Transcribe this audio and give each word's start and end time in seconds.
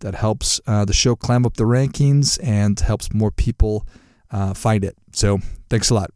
That 0.00 0.14
helps 0.14 0.60
uh, 0.66 0.84
the 0.84 0.92
show 0.92 1.16
climb 1.16 1.44
up 1.44 1.56
the 1.56 1.64
rankings 1.64 2.38
and 2.42 2.78
helps 2.78 3.12
more 3.12 3.30
people 3.30 3.86
uh, 4.30 4.54
find 4.54 4.84
it. 4.84 4.96
So 5.12 5.40
thanks 5.68 5.90
a 5.90 5.94
lot. 5.94 6.10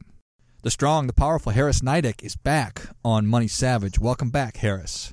The 0.62 0.70
strong, 0.70 1.08
the 1.08 1.12
powerful 1.12 1.50
Harris 1.50 1.80
Nydick 1.80 2.22
is 2.22 2.36
back 2.36 2.82
on 3.04 3.26
Money 3.26 3.48
Savage. 3.48 3.98
Welcome 3.98 4.30
back, 4.30 4.58
Harris. 4.58 5.12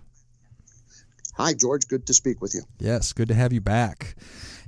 Hi, 1.37 1.53
George. 1.53 1.87
Good 1.87 2.05
to 2.05 2.13
speak 2.13 2.41
with 2.41 2.53
you. 2.53 2.61
Yes, 2.79 3.13
good 3.13 3.29
to 3.29 3.33
have 3.33 3.51
you 3.51 3.61
back. 3.61 4.15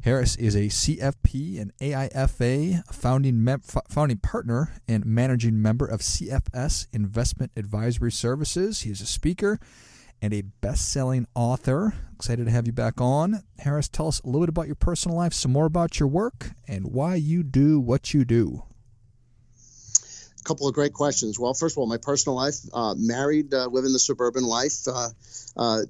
Harris 0.04 0.36
is 0.38 0.56
a 0.56 0.70
CFP 0.70 1.62
and 1.62 1.72
AIFA 1.80 2.92
founding 2.92 3.44
mem- 3.44 3.62
founding 3.90 4.18
partner 4.18 4.74
and 4.88 5.06
managing 5.06 5.62
member 5.62 5.86
of 5.86 6.00
CFS 6.00 6.88
Investment 6.92 7.52
Advisory 7.56 8.12
Services. 8.12 8.82
He 8.82 8.90
is 8.90 9.02
a 9.02 9.06
speaker 9.06 9.60
and 10.22 10.34
a 10.34 10.42
best-selling 10.42 11.28
author. 11.36 11.94
Excited 12.16 12.46
to 12.46 12.52
have 12.52 12.68
you 12.68 12.74
back 12.74 13.02
on. 13.02 13.44
Harris, 13.60 13.90
tell 13.90 14.08
us 14.08 14.20
a 14.20 14.28
little 14.28 14.42
bit 14.42 14.50
about 14.50 14.68
your 14.68 14.76
personal 14.76 15.18
life, 15.18 15.34
some 15.34 15.52
more 15.52 15.66
about 15.66 16.00
your 16.00 16.08
work, 16.08 16.52
and 16.68 16.92
why 16.92 17.16
you 17.16 17.44
do 17.44 17.80
what 17.80 18.14
you 18.14 18.24
do. 18.24 18.64
A 20.40 20.44
couple 20.44 20.68
of 20.68 20.74
great 20.74 20.94
questions. 20.94 21.40
Well, 21.40 21.54
first 21.54 21.76
of 21.76 21.80
all, 21.80 21.88
my 21.88 21.98
personal 21.98 22.36
life, 22.36 22.56
uh, 22.74 22.96
married, 22.98 23.54
uh, 23.54 23.68
living 23.68 23.94
the 23.94 24.00
suburban 24.00 24.44
life. 24.44 24.88
Uh, 24.88 25.10
uh 25.56 25.82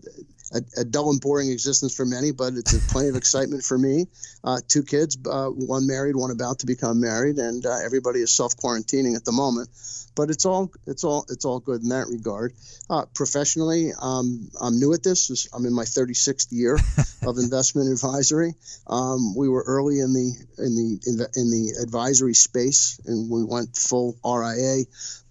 a, 0.54 0.82
a, 0.82 0.84
dull 0.84 1.12
and 1.12 1.22
boring 1.22 1.50
existence 1.50 1.96
for 1.96 2.06
many, 2.06 2.32
but 2.32 2.54
it's 2.54 2.74
a 2.74 2.80
plenty 2.92 3.10
of 3.10 3.16
excitement 3.16 3.64
for 3.64 3.78
me. 3.78 4.08
Uh, 4.44 4.60
two 4.68 4.84
kids, 4.84 5.18
uh, 5.30 5.48
one 5.48 5.88
married, 5.88 6.16
one 6.16 6.32
about 6.32 6.60
to 6.60 6.66
become 6.66 7.00
married, 7.00 7.38
and 7.38 7.66
uh, 7.66 7.78
everybody 7.84 8.20
is 8.20 8.34
self 8.34 8.56
quarantining 8.58 9.16
at 9.16 9.26
the 9.26 9.32
moment. 9.32 9.70
But 10.16 10.30
it's 10.30 10.46
all 10.46 10.72
it's 10.86 11.04
all 11.04 11.26
it's 11.30 11.46
all 11.46 11.60
good 11.60 11.82
in 11.82 11.90
that 11.90 12.08
regard. 12.08 12.54
Uh, 12.90 13.06
professionally, 13.14 13.92
um, 13.98 14.50
I'm 14.60 14.78
new 14.78 14.94
at 14.94 15.04
this. 15.04 15.48
I'm 15.54 15.66
in 15.66 15.74
my 15.74 15.86
36th 15.86 16.48
year 16.52 16.78
of 17.26 17.38
investment 17.38 17.92
advisory. 17.92 18.56
Um, 18.88 19.36
we 19.36 19.48
were 19.48 19.64
early 19.66 20.00
in 20.00 20.12
the 20.12 20.34
in 20.58 20.76
the 20.76 21.00
in 21.08 21.18
the, 21.18 21.30
in 21.36 21.50
the 21.50 21.82
advisory 21.82 22.34
space, 22.34 23.00
and 23.06 23.30
we 23.30 23.44
went 23.46 23.78
full 23.78 24.18
RIA 24.26 24.84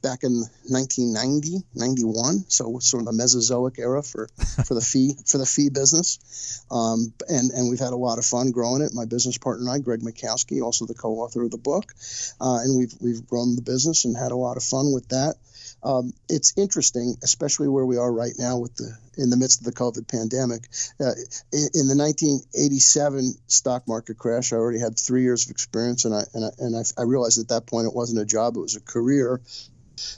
back 0.03 0.25
in 0.25 0.33
1990, 0.69 1.65
91. 1.75 2.45
So 2.49 2.79
sort 2.79 3.03
of 3.03 3.07
the 3.07 3.13
Mesozoic 3.13 3.79
era 3.79 4.03
for, 4.03 4.29
for 4.67 4.75
the 4.75 4.81
fee 4.81 5.15
for 5.27 5.39
the 5.39 5.47
fee 5.47 5.71
business, 5.71 6.65
um, 6.71 7.13
and 7.29 7.51
and 7.51 7.71
we've 7.71 7.81
had 7.81 7.93
a 7.93 7.97
lot 7.97 8.19
of 8.19 8.25
fun 8.25 8.51
growing 8.51 8.83
it. 8.83 8.93
My 8.95 9.05
business 9.05 9.39
partner 9.39 9.67
and 9.67 9.71
I, 9.71 9.79
Greg 9.79 10.01
Mikowski, 10.01 10.63
also 10.63 10.87
the 10.87 10.95
co-author 10.95 11.43
of 11.43 11.51
the 11.51 11.59
book, 11.59 11.93
uh, 12.41 12.59
and 12.63 12.79
we've 12.79 12.95
we've 13.01 13.27
grown 13.27 13.57
the 13.57 13.63
business 13.63 14.05
and 14.05 14.17
had 14.17 14.33
a 14.33 14.37
lot 14.37 14.57
of 14.57 14.63
fun 14.63 14.93
with 14.93 15.09
that. 15.09 15.37
Um, 15.83 16.13
it's 16.29 16.59
interesting, 16.59 17.17
especially 17.23 17.69
where 17.69 17.87
we 17.87 17.97
are 17.97 18.13
right 18.13 18.35
now 18.39 18.59
with 18.59 18.75
the 18.77 18.97
in 19.17 19.31
the 19.31 19.37
midst 19.37 19.61
of 19.61 19.65
the 19.67 19.73
COVID 19.73 20.09
pandemic. 20.09 20.69
Uh, 21.01 21.13
in, 21.53 21.69
in, 21.75 21.89
the 21.89 21.97
1987 21.97 23.35
stock 23.47 23.89
market 23.89 24.19
crash, 24.19 24.53
I 24.53 24.57
already 24.57 24.79
had 24.79 24.99
three 24.99 25.23
years 25.23 25.47
of 25.47 25.51
experience, 25.51 26.05
and 26.05 26.15
I 26.15 26.25
and 26.35 26.45
I, 26.45 26.51
and 26.59 26.77
I, 26.77 26.83
I 27.01 27.05
realized 27.05 27.39
at 27.39 27.49
that 27.49 27.67
point 27.67 27.87
it 27.87 27.95
wasn't 27.95 28.21
a 28.21 28.27
job; 28.27 28.57
it 28.57 28.61
was 28.61 28.77
a 28.77 28.81
career. 28.81 29.41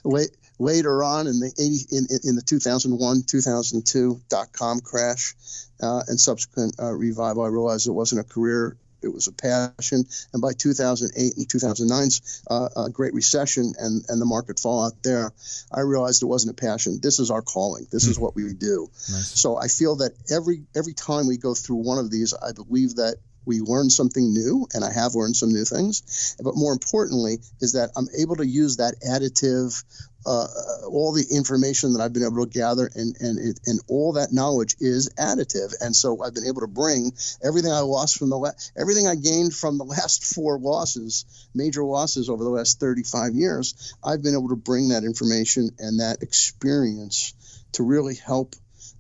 Late, 0.05 0.31
later 0.59 1.03
on 1.03 1.27
in 1.27 1.41
the 1.41 1.53
80 1.59 1.97
in, 1.97 2.29
in 2.29 2.37
the 2.37 2.43
2001 2.43 3.23
2002 3.27 4.21
dot 4.29 4.53
com 4.53 4.81
crash 4.81 5.35
uh, 5.83 6.03
and 6.07 6.19
subsequent 6.21 6.77
uh, 6.81 6.93
revival, 6.93 7.43
I 7.43 7.49
realized 7.49 7.89
it 7.89 7.93
wasn't 7.93 8.21
a 8.21 8.25
career. 8.25 8.77
It 9.03 9.13
was 9.13 9.27
a 9.27 9.33
passion, 9.33 10.05
and 10.33 10.41
by 10.41 10.53
2008 10.53 11.37
and 11.37 11.49
2009's 11.49 12.45
uh, 12.49 12.69
uh, 12.77 12.89
Great 12.89 13.15
Recession 13.15 13.73
and, 13.77 14.05
and 14.09 14.21
the 14.21 14.27
market 14.27 14.61
fallout 14.61 14.93
there, 15.03 15.33
I 15.73 15.81
realized 15.81 16.23
it 16.23 16.27
wasn't 16.27 16.57
a 16.57 16.61
passion. 16.63 17.01
This 17.03 17.19
is 17.19 17.33
our 17.33 17.43
calling. 17.43 17.89
This 17.91 18.07
is 18.07 18.17
hmm. 18.17 18.23
what 18.23 18.37
we 18.37 18.55
do. 18.55 18.89
Nice. 19.11 19.41
So 19.41 19.57
I 19.57 19.67
feel 19.67 19.97
that 19.97 20.13
every 20.31 20.63
every 20.77 20.95
time 20.95 21.27
we 21.27 21.37
go 21.37 21.53
through 21.53 21.83
one 21.83 21.99
of 21.99 22.13
these, 22.13 22.33
I 22.33 22.53
believe 22.53 22.95
that 22.97 23.17
we 23.45 23.61
learn 23.61 23.91
something 23.91 24.33
new, 24.33 24.67
and 24.73 24.85
I 24.85 24.93
have 24.93 25.15
learned 25.15 25.37
some 25.37 25.51
new 25.51 25.65
things. 25.65 26.37
But 26.43 26.57
more 26.57 26.73
importantly, 26.73 27.39
is 27.61 27.73
that 27.73 27.91
I'm 27.97 28.09
able 28.17 28.37
to 28.37 28.47
use 28.47 28.77
that 28.77 28.95
additive, 29.07 29.83
uh, 30.25 30.47
all 30.89 31.13
the 31.13 31.27
information 31.31 31.95
that 31.95 32.03
I've 32.03 32.13
been 32.13 32.25
able 32.25 32.47
to 32.47 32.51
gather, 32.51 32.89
and 32.95 33.17
and 33.21 33.39
it, 33.39 33.61
and 33.67 33.81
all 33.89 34.13
that 34.13 34.33
knowledge 34.33 34.77
is 34.79 35.11
additive. 35.19 35.75
And 35.81 35.95
so 35.95 36.23
I've 36.23 36.35
been 36.35 36.47
able 36.47 36.61
to 36.61 36.69
bring 36.69 37.13
everything 37.43 37.73
I 37.73 37.81
lost 37.81 38.19
from 38.19 38.31
the 38.31 38.39
la- 38.39 38.59
everything 38.77 39.09
I 39.09 39.17
gained 39.17 39.55
from 39.55 39.79
the 39.79 39.85
last 39.97 40.35
four 40.35 40.59
losses, 40.59 41.25
major 41.55 41.85
losses 41.85 42.29
over 42.29 42.45
the 42.45 42.51
last 42.51 42.79
35 42.81 43.35
years. 43.35 43.95
I've 44.05 44.23
been 44.23 44.35
able 44.35 44.51
to 44.51 44.57
bring 44.57 44.91
that 44.91 45.05
information 45.05 45.71
and 45.79 46.01
that 46.01 46.23
experience 46.23 47.35
to 47.73 47.83
really 47.83 48.15
help 48.15 48.55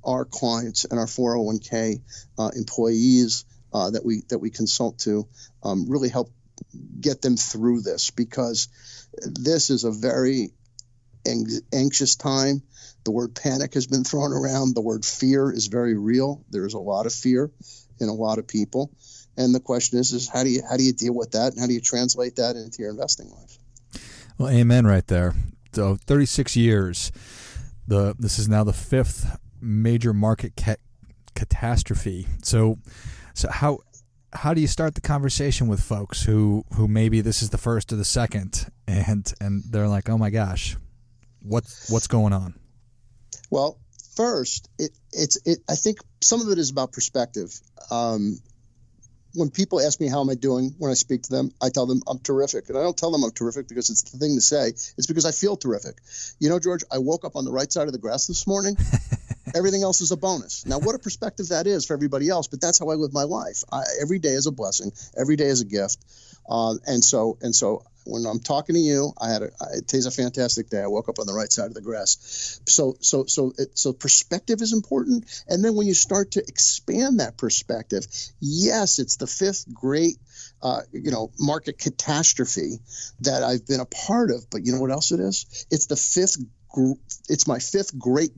our 0.05 0.25
clients 0.25 0.85
and 0.85 0.99
our 0.99 1.07
401k 1.07 2.01
uh, 2.39 2.51
employees 2.57 3.45
uh, 3.73 3.91
that 3.91 4.05
we 4.05 4.23
that 4.29 4.39
we 4.39 4.51
consult 4.51 4.99
to 5.01 5.27
um, 5.63 5.89
really 5.89 6.09
help 6.09 6.31
get 7.01 7.23
them 7.23 7.37
through 7.37 7.81
this 7.81 8.11
because 8.11 8.69
this 9.25 9.71
is 9.71 9.85
a 9.85 9.91
very 9.91 10.53
anxious 11.73 12.17
time. 12.17 12.63
The 13.05 13.11
word 13.11 13.35
panic 13.35 13.75
has 13.75 13.87
been 13.87 14.05
thrown 14.05 14.33
around. 14.33 14.75
The 14.75 14.81
word 14.81 15.05
fear 15.05 15.51
is 15.51 15.67
very 15.67 15.97
real. 15.97 16.45
There's 16.51 16.75
a 16.75 16.79
lot 16.79 17.07
of 17.07 17.13
fear 17.13 17.51
in 18.01 18.09
a 18.09 18.15
lot 18.15 18.39
of 18.39 18.47
people, 18.47 18.93
and 19.37 19.55
the 19.55 19.61
question 19.61 19.99
is, 19.99 20.13
is 20.13 20.29
how 20.29 20.45
do 20.45 20.51
you 20.51 20.63
how 20.69 20.77
do 20.77 20.85
you 20.85 20.93
deal 20.93 21.15
with 21.15 21.33
that, 21.33 21.53
and 21.53 21.61
how 21.61 21.67
do 21.67 21.73
you 21.73 21.81
translate 21.81 22.37
that 22.37 22.57
into 22.57 22.83
your 22.83 22.91
investing 22.91 23.31
life? 23.31 23.59
Well, 24.39 24.51
amen, 24.51 24.87
right 24.87 25.07
there. 25.07 25.35
So, 25.73 25.97
36 25.97 26.57
years. 26.57 27.13
The 27.87 28.15
this 28.19 28.39
is 28.39 28.49
now 28.49 28.65
the 28.65 28.73
fifth 28.73 29.39
major 29.61 30.13
market 30.13 30.53
ca- 30.57 30.77
catastrophe. 31.35 32.27
So, 32.43 32.79
so 33.35 33.49
how 33.51 33.79
how 34.35 34.55
do 34.55 34.61
you 34.61 34.67
start 34.67 34.95
the 34.95 35.01
conversation 35.01 35.69
with 35.69 35.83
folks 35.83 36.23
who 36.23 36.65
who 36.75 36.89
maybe 36.89 37.21
this 37.21 37.43
is 37.43 37.51
the 37.51 37.59
first 37.59 37.93
or 37.93 37.97
the 37.97 38.05
second, 38.05 38.71
and 38.87 39.33
and 39.41 39.63
they're 39.71 39.89
like, 39.89 40.09
oh 40.09 40.19
my 40.19 40.31
gosh, 40.31 40.77
what's 41.43 41.91
what's 41.91 42.07
going 42.07 42.33
on? 42.33 42.55
Well, 43.51 43.79
first, 44.17 44.69
it, 44.79 44.91
it's 45.13 45.39
it. 45.45 45.59
I 45.69 45.75
think 45.75 45.99
some 46.21 46.41
of 46.41 46.49
it 46.49 46.59
is 46.59 46.71
about 46.71 46.93
perspective. 46.93 47.59
Um, 47.91 48.39
when 49.35 49.51
people 49.51 49.81
ask 49.81 50.01
me 50.01 50.09
how 50.09 50.21
am 50.21 50.31
I 50.31 50.35
doing 50.35 50.75
when 50.79 50.91
I 50.91 50.95
speak 50.95 51.23
to 51.23 51.31
them, 51.31 51.53
I 51.61 51.71
tell 51.71 51.87
them 51.87 52.03
I'm 52.07 52.19
terrific. 52.19 52.69
And 52.69 52.79
I 52.79 52.83
don't 52.83 52.97
tell 52.97 53.11
them 53.11 53.25
I'm 53.25 53.33
terrific 53.33 53.69
because 53.69 53.91
it's 53.91 54.03
the 54.11 54.19
thing 54.19 54.35
to 54.37 54.41
say. 54.41 54.69
It's 54.69 55.07
because 55.07 55.25
I 55.25 55.33
feel 55.33 55.57
terrific. 55.57 55.97
You 56.39 56.49
know, 56.49 56.59
George, 56.59 56.85
I 56.91 56.99
woke 56.99 57.25
up 57.25 57.37
on 57.37 57.45
the 57.45 57.53
right 57.53 57.71
side 57.73 57.87
of 57.87 57.93
the 57.93 57.99
grass 57.99 58.27
this 58.27 58.47
morning 58.47 58.77
Everything 59.55 59.83
else 59.83 60.01
is 60.01 60.13
a 60.13 60.17
bonus. 60.17 60.65
Now, 60.67 60.79
what 60.79 60.95
a 60.95 60.99
perspective 60.99 61.49
that 61.49 61.67
is 61.67 61.85
for 61.85 61.95
everybody 61.95 62.29
else, 62.29 62.49
but 62.49 62.61
that's 62.61 62.79
how 62.79 62.89
I 62.89 62.95
live 62.95 63.13
my 63.13 63.25
life. 63.25 63.65
I, 63.71 63.83
every 64.01 64.19
day 64.19 64.31
is 64.31 64.47
a 64.47 64.53
blessing. 64.53 64.93
Every 65.19 65.37
day 65.37 65.47
is 65.47 65.61
a 65.61 65.65
gift. 65.65 65.99
Uh, 66.49 66.75
and 66.87 67.05
so, 67.05 67.39
and 67.43 67.55
so, 67.55 67.85
when 68.05 68.27
I'm 68.27 68.41
talking 68.41 68.75
to 68.75 68.81
you, 68.81 69.13
I 69.21 69.31
had 69.31 69.43
a 69.43 69.51
today's 69.87 70.07
a 70.07 70.11
fantastic 70.11 70.69
day. 70.69 70.83
I 70.83 70.87
woke 70.87 71.09
up 71.09 71.19
on 71.19 71.27
the 71.27 71.35
right 71.35 71.51
side 71.51 71.67
of 71.67 71.75
the 71.75 71.81
grass. 71.81 72.61
So, 72.67 72.97
so, 73.01 73.27
so, 73.27 73.53
it, 73.59 73.79
so 73.79 73.93
perspective 73.93 74.63
is 74.63 74.73
important. 74.73 75.25
And 75.49 75.65
then 75.65 75.75
when 75.75 75.87
you 75.87 75.95
start 75.95 76.33
to 76.33 76.41
expand 76.41 77.21
that 77.21 77.37
perspective, 77.37 78.07
yes, 78.41 78.99
it's 78.99 79.17
the 79.17 79.27
fifth 79.27 79.73
great 79.73 80.17
uh, 80.63 80.83
you 80.93 81.11
know, 81.11 81.33
market 81.39 81.79
catastrophe 81.79 82.79
that 83.21 83.43
I've 83.43 83.67
been 83.67 83.81
a 83.81 83.87
part 83.87 84.31
of. 84.31 84.49
But 84.51 84.65
you 84.65 84.73
know 84.73 84.81
what 84.81 84.93
else 84.93 85.13
it 85.13 85.21
is? 85.21 85.67
It's 85.71 85.87
the 85.87 85.97
fifth 85.97 86.37
it's 87.29 87.47
my 87.47 87.59
fifth 87.59 87.99
great 87.99 88.31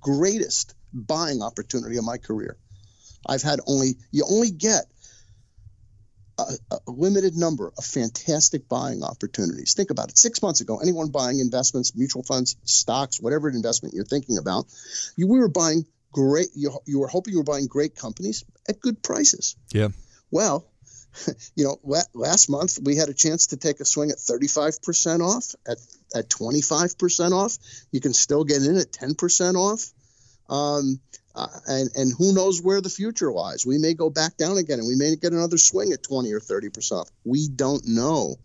greatest 0.00 0.74
buying 0.92 1.42
opportunity 1.42 1.98
of 1.98 2.04
my 2.04 2.16
career. 2.16 2.56
I've 3.26 3.42
had 3.42 3.60
only 3.66 3.96
you 4.10 4.24
only 4.28 4.50
get 4.50 4.84
a, 6.38 6.54
a, 6.70 6.78
limited 6.90 7.36
number 7.36 7.72
of 7.76 7.84
fantastic 7.84 8.68
buying 8.68 9.02
opportunities. 9.02 9.74
Think 9.74 9.90
about 9.90 10.10
it. 10.10 10.18
Six 10.18 10.42
months 10.42 10.60
ago, 10.60 10.78
anyone 10.80 11.10
buying 11.10 11.38
investments, 11.38 11.94
mutual 11.94 12.22
funds, 12.22 12.56
stocks, 12.64 13.20
whatever 13.20 13.48
investment 13.48 13.94
you're 13.94 14.04
thinking 14.04 14.38
about, 14.38 14.66
you 15.16 15.26
we 15.26 15.38
were 15.38 15.48
buying 15.48 15.86
great. 16.12 16.48
You, 16.54 16.78
you 16.86 17.00
were 17.00 17.08
hoping 17.08 17.32
you 17.32 17.38
were 17.38 17.44
buying 17.44 17.66
great 17.66 17.94
companies 17.94 18.44
at 18.68 18.80
good 18.80 19.02
prices. 19.02 19.56
Yeah. 19.72 19.88
Well, 20.30 20.66
you 21.54 21.64
know, 21.64 21.78
last 22.14 22.50
month 22.50 22.78
we 22.82 22.96
had 22.96 23.08
a 23.08 23.14
chance 23.14 23.48
to 23.48 23.56
take 23.56 23.80
a 23.80 23.84
swing 23.84 24.10
at 24.10 24.16
35% 24.16 25.20
off, 25.20 25.54
at, 25.66 25.78
at 26.14 26.28
25% 26.28 27.32
off. 27.32 27.56
You 27.92 28.00
can 28.00 28.12
still 28.12 28.44
get 28.44 28.62
in 28.62 28.76
at 28.76 28.92
10% 28.92 29.54
off. 29.54 29.92
Um, 30.48 31.00
Uh, 31.34 31.48
and 31.66 31.90
and 31.96 32.12
who 32.16 32.32
knows 32.32 32.62
where 32.62 32.80
the 32.80 32.90
future 32.90 33.32
lies? 33.32 33.66
We 33.66 33.78
may 33.78 33.94
go 33.94 34.08
back 34.08 34.36
down 34.36 34.56
again, 34.56 34.78
and 34.78 34.86
we 34.86 34.94
may 34.94 35.16
get 35.16 35.32
another 35.32 35.58
swing 35.58 35.92
at 35.92 36.02
20 36.02 36.32
or 36.32 36.40
30 36.40 36.70
percent 36.70 37.00
off. 37.02 37.10
We 37.24 37.48
don't 37.48 37.86
know. 37.86 38.36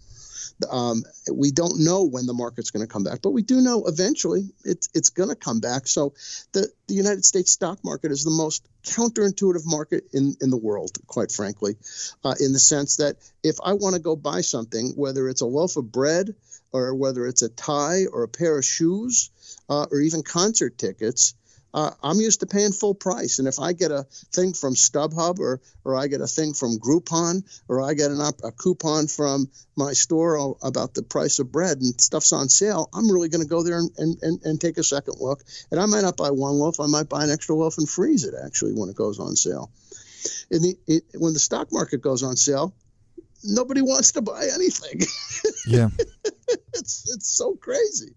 Um, 0.69 1.03
we 1.31 1.51
don't 1.51 1.79
know 1.85 2.03
when 2.03 2.25
the 2.25 2.33
market's 2.33 2.71
going 2.71 2.85
to 2.85 2.91
come 2.91 3.03
back, 3.03 3.21
but 3.21 3.31
we 3.31 3.43
do 3.43 3.61
know 3.61 3.85
eventually 3.85 4.49
it's 4.65 4.89
it's 4.93 5.09
going 5.09 5.29
to 5.29 5.35
come 5.35 5.59
back. 5.59 5.87
So 5.87 6.13
the 6.51 6.67
the 6.87 6.95
United 6.95 7.23
States 7.25 7.51
stock 7.51 7.79
market 7.83 8.11
is 8.11 8.23
the 8.23 8.31
most 8.31 8.67
counterintuitive 8.83 9.65
market 9.65 10.05
in 10.11 10.35
in 10.41 10.49
the 10.49 10.57
world, 10.57 10.97
quite 11.07 11.31
frankly, 11.31 11.77
uh, 12.23 12.35
in 12.39 12.53
the 12.53 12.59
sense 12.59 12.97
that 12.97 13.17
if 13.43 13.57
I 13.63 13.73
want 13.73 13.95
to 13.95 14.01
go 14.01 14.15
buy 14.15 14.41
something, 14.41 14.93
whether 14.95 15.29
it's 15.29 15.41
a 15.41 15.45
loaf 15.45 15.77
of 15.77 15.91
bread 15.91 16.35
or 16.71 16.93
whether 16.93 17.25
it's 17.25 17.41
a 17.41 17.49
tie 17.49 18.05
or 18.11 18.23
a 18.23 18.27
pair 18.27 18.57
of 18.57 18.65
shoes 18.65 19.31
uh, 19.69 19.85
or 19.91 19.99
even 20.01 20.23
concert 20.23 20.77
tickets, 20.77 21.35
uh, 21.73 21.91
I'm 22.01 22.19
used 22.19 22.39
to 22.39 22.47
paying 22.47 22.71
full 22.71 22.95
price. 22.95 23.39
And 23.39 23.47
if 23.47 23.59
I 23.59 23.73
get 23.73 23.91
a 23.91 24.03
thing 24.33 24.53
from 24.53 24.73
StubHub 24.73 25.39
or 25.39 25.61
or 25.83 25.95
I 25.95 26.07
get 26.07 26.21
a 26.21 26.27
thing 26.27 26.53
from 26.53 26.79
Groupon 26.79 27.43
or 27.67 27.81
I 27.81 27.93
get 27.93 28.11
an 28.11 28.21
op- 28.21 28.43
a 28.43 28.51
coupon 28.51 29.07
from 29.07 29.49
my 29.75 29.93
store 29.93 30.55
about 30.61 30.93
the 30.93 31.03
price 31.03 31.39
of 31.39 31.51
bread 31.51 31.77
and 31.77 31.99
stuff's 31.99 32.33
on 32.33 32.49
sale, 32.49 32.89
I'm 32.93 33.11
really 33.11 33.29
going 33.29 33.43
to 33.43 33.49
go 33.49 33.63
there 33.63 33.77
and, 33.77 33.91
and, 33.97 34.17
and, 34.21 34.41
and, 34.43 34.61
take 34.61 34.77
a 34.77 34.83
second 34.83 35.15
look. 35.19 35.43
And 35.71 35.79
I 35.79 35.85
might 35.85 36.01
not 36.01 36.17
buy 36.17 36.31
one 36.31 36.55
loaf. 36.55 36.79
I 36.79 36.87
might 36.87 37.07
buy 37.07 37.23
an 37.23 37.31
extra 37.31 37.55
loaf 37.55 37.77
and 37.77 37.87
freeze 37.87 38.23
it 38.23 38.33
actually 38.45 38.73
when 38.73 38.89
it 38.89 38.95
goes 38.95 39.19
on 39.19 39.35
sale. 39.35 39.71
In 40.51 40.61
the, 40.61 40.77
it, 40.87 41.03
when 41.15 41.33
the 41.33 41.39
stock 41.39 41.71
market 41.71 42.01
goes 42.01 42.23
on 42.23 42.35
sale, 42.35 42.73
nobody 43.43 43.81
wants 43.81 44.13
to 44.13 44.21
buy 44.21 44.47
anything. 44.53 45.01
Yeah. 45.67 45.89
it's, 46.73 47.13
it's 47.13 47.29
so 47.29 47.53
crazy. 47.53 48.15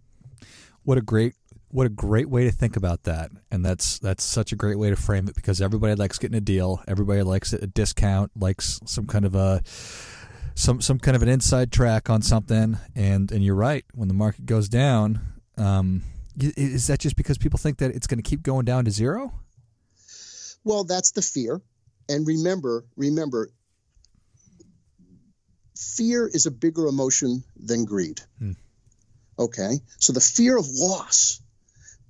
What 0.85 0.97
a 0.97 1.03
great 1.03 1.35
what 1.73 1.87
a 1.87 1.91
great 1.91 2.29
way 2.29 2.45
to 2.45 2.51
think 2.51 2.77
about 2.77 3.05
that. 3.05 3.31
And 3.51 3.65
that's 3.65 3.99
that's 3.99 4.23
such 4.23 4.53
a 4.53 4.57
great 4.57 4.79
way 4.79 4.91
to 4.91 4.97
frame 4.97 5.27
it 5.27 5.35
because 5.35 5.61
everybody 5.61 5.95
likes 5.95 6.19
getting 6.19 6.37
a 6.37 6.41
deal. 6.41 6.83
Everybody 6.87 7.23
likes 7.23 7.53
a 7.53 7.67
discount 7.67 8.31
likes 8.37 8.79
some 8.85 9.07
kind 9.07 9.25
of 9.25 9.35
a 9.35 9.63
some 10.55 10.83
some 10.83 10.99
kind 10.99 11.17
of 11.17 11.23
an 11.23 11.29
inside 11.29 11.73
track 11.73 12.11
on 12.11 12.21
something. 12.21 12.77
And 12.95 13.33
and 13.33 13.43
you're 13.43 13.55
right. 13.55 13.85
When 13.95 14.09
the 14.09 14.15
market 14.15 14.45
goes 14.45 14.69
down 14.69 15.21
um, 15.57 16.03
is 16.39 16.87
that 16.87 16.99
just 16.99 17.17
because 17.17 17.39
people 17.39 17.59
think 17.59 17.79
that 17.79 17.91
it's 17.91 18.07
going 18.07 18.23
to 18.23 18.29
keep 18.29 18.43
going 18.43 18.65
down 18.65 18.85
to 18.85 18.91
zero? 18.91 19.33
Well 20.65 20.85
that's 20.85 21.13
the 21.13 21.23
fear. 21.23 21.61
And 22.09 22.27
remember 22.27 22.85
remember 22.97 23.51
fear 25.77 26.29
is 26.29 26.45
a 26.45 26.51
bigger 26.51 26.87
emotion 26.87 27.45
than 27.57 27.87
greed. 27.87 28.21
Hmm. 28.39 28.53
okay? 29.39 29.81
So 29.99 30.13
the 30.13 30.21
fear 30.21 30.59
of 30.59 30.67
loss 30.69 31.41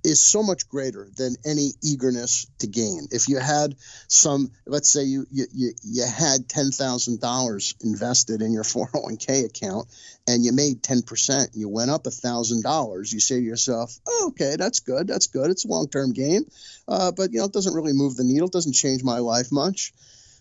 is 0.04 0.22
so 0.22 0.42
much 0.42 0.68
greater 0.68 1.08
than 1.16 1.36
any 1.44 1.70
eagerness 1.82 2.46
to 2.58 2.66
gain. 2.66 3.06
If 3.10 3.28
you 3.28 3.38
had 3.38 3.76
some, 4.08 4.50
let's 4.66 4.90
say 4.90 5.04
you 5.04 5.26
you, 5.30 5.46
you, 5.52 5.72
you 5.82 6.04
had 6.04 6.48
ten 6.48 6.70
thousand 6.70 7.20
dollars 7.20 7.74
invested 7.82 8.42
in 8.42 8.52
your 8.52 8.64
401k 8.64 9.46
account 9.46 9.88
and 10.26 10.44
you 10.44 10.52
made 10.52 10.82
ten 10.82 11.02
percent, 11.02 11.50
you 11.54 11.68
went 11.68 11.90
up 11.90 12.06
a 12.06 12.10
thousand 12.10 12.62
dollars, 12.62 13.12
you 13.12 13.20
say 13.20 13.36
to 13.36 13.42
yourself, 13.42 13.96
oh, 14.06 14.28
"Okay, 14.28 14.56
that's 14.56 14.80
good, 14.80 15.06
that's 15.06 15.28
good. 15.28 15.50
It's 15.50 15.64
a 15.64 15.68
long 15.68 15.88
term 15.88 16.12
gain, 16.12 16.46
uh, 16.88 17.12
but 17.12 17.32
you 17.32 17.38
know 17.38 17.46
it 17.46 17.52
doesn't 17.52 17.74
really 17.74 17.92
move 17.92 18.16
the 18.16 18.24
needle, 18.24 18.48
it 18.48 18.52
doesn't 18.52 18.74
change 18.74 19.04
my 19.04 19.18
life 19.18 19.52
much." 19.52 19.92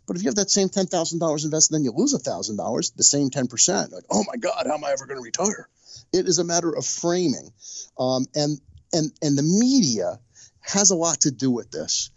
But 0.08 0.16
if 0.18 0.24
you 0.24 0.30
have 0.30 0.36
that 0.36 0.50
same 0.50 0.70
ten 0.70 0.88
thousand 0.88 1.20
dollars 1.20 1.46
invested, 1.46 1.76
then 1.76 1.84
you 1.84 1.92
lose 1.92 2.20
thousand 2.22 2.58
dollars, 2.58 2.92
the 2.92 3.04
same 3.04 3.30
ten 3.30 3.48
percent. 3.48 3.92
Like, 3.92 4.04
oh 4.10 4.24
my 4.28 4.38
God, 4.38 4.66
how 4.68 4.74
am 4.74 4.84
I 4.84 4.92
ever 4.92 5.06
going 5.06 5.20
to 5.20 5.24
retire? 5.24 5.68
It 6.12 6.28
is 6.28 6.40
a 6.40 6.44
matter 6.44 6.76
of 6.76 6.86
framing, 6.86 7.54
um, 7.98 8.26
and 8.36 8.60
and 8.94 9.12
and 9.22 9.38
the 9.38 9.44
media 9.44 10.20
has 10.62 10.92
a 10.92 10.96
lot 10.96 11.22
to 11.22 11.32
do 11.32 11.52
with 11.52 11.72
this. 11.72 12.12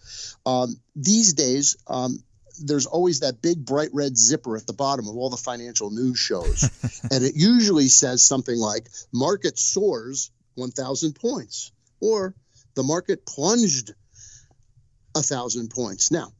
Um, 0.44 0.76
these 0.94 1.32
days, 1.32 1.76
um, 1.86 2.22
there's 2.62 2.86
always 2.86 3.20
that 3.20 3.42
big 3.42 3.64
bright 3.64 3.90
red 3.92 4.16
zipper 4.16 4.56
at 4.56 4.66
the 4.66 4.72
bottom 4.72 5.08
of 5.08 5.16
all 5.16 5.30
the 5.30 5.36
financial 5.36 5.90
news 5.90 6.18
shows, 6.18 6.70
and 7.10 7.24
it 7.24 7.34
usually 7.34 7.88
says 7.88 8.22
something 8.22 8.56
like 8.56 8.88
"Market 9.12 9.58
soars 9.58 10.30
1,000 10.54 11.14
points" 11.14 11.72
or 12.00 12.34
"The 12.74 12.82
market 12.82 13.26
plunged 13.26 13.94
a 15.14 15.22
thousand 15.22 15.70
points." 15.70 16.10
Now, 16.10 16.32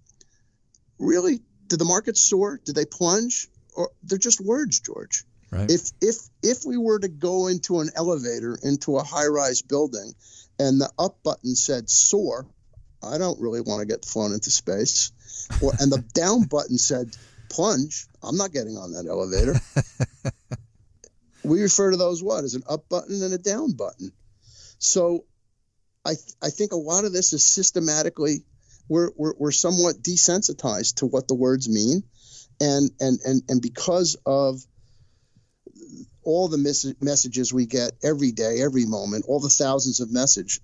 really, 0.98 1.40
did 1.69 1.78
the 1.78 1.84
market 1.84 2.16
soar? 2.16 2.60
Did 2.64 2.75
they 2.75 2.84
plunge? 2.84 3.48
Or 3.76 3.90
they're 4.04 4.19
just 4.19 4.40
words, 4.40 4.80
George. 4.80 5.25
Right. 5.54 5.70
If 5.70 5.90
if 6.00 6.16
if 6.42 6.64
we 6.66 6.76
were 6.76 6.98
to 6.98 7.08
go 7.08 7.46
into 7.46 7.80
an 7.80 7.90
elevator 7.94 8.58
into 8.62 8.96
a 8.96 9.04
high-rise 9.04 9.62
building 9.62 10.12
and 10.58 10.80
the 10.80 10.90
up 10.98 11.22
button 11.22 11.54
said 11.54 11.88
soar, 11.88 12.46
I 13.02 13.18
don't 13.18 13.40
really 13.40 13.60
want 13.60 13.80
to 13.80 13.86
get 13.86 14.04
flown 14.04 14.32
into 14.32 14.50
space. 14.50 15.12
Or, 15.62 15.72
and 15.78 15.92
the 15.92 15.98
down 16.14 16.42
button 16.42 16.76
said 16.76 17.16
plunge, 17.50 18.06
I'm 18.22 18.36
not 18.36 18.52
getting 18.52 18.76
on 18.76 18.92
that 18.92 19.06
elevator. 19.06 19.60
we 21.44 21.62
refer 21.62 21.92
to 21.92 21.96
those 21.96 22.22
what 22.22 22.44
as 22.44 22.54
an 22.54 22.64
up 22.68 22.88
button 22.88 23.22
and 23.22 23.32
a 23.32 23.38
down 23.38 23.72
button. 23.72 24.12
So 24.78 25.24
I 26.04 26.14
I 26.42 26.50
think 26.50 26.72
a 26.72 26.76
lot 26.76 27.04
of 27.04 27.12
this 27.12 27.32
is 27.32 27.44
systematically 27.44 28.44
we're, 28.88 29.10
we're, 29.16 29.34
we're 29.38 29.52
somewhat 29.52 30.02
desensitized 30.02 30.96
to 30.96 31.06
what 31.06 31.28
the 31.28 31.34
words 31.34 31.68
mean. 31.68 32.02
And, 32.60 32.90
and, 33.00 33.18
and, 33.24 33.42
and 33.48 33.62
because 33.62 34.16
of 34.26 34.62
all 36.25 36.49
the 36.49 36.59
mes- 36.59 36.94
messages 37.00 37.53
we 37.53 37.67
get 37.67 37.93
every 38.03 38.32
day, 38.32 38.61
every 38.62 38.87
moment, 38.87 39.25
all 39.29 39.41
the 39.41 39.49
thousands 39.49 40.00
of 40.00 40.12
message, 40.12 40.61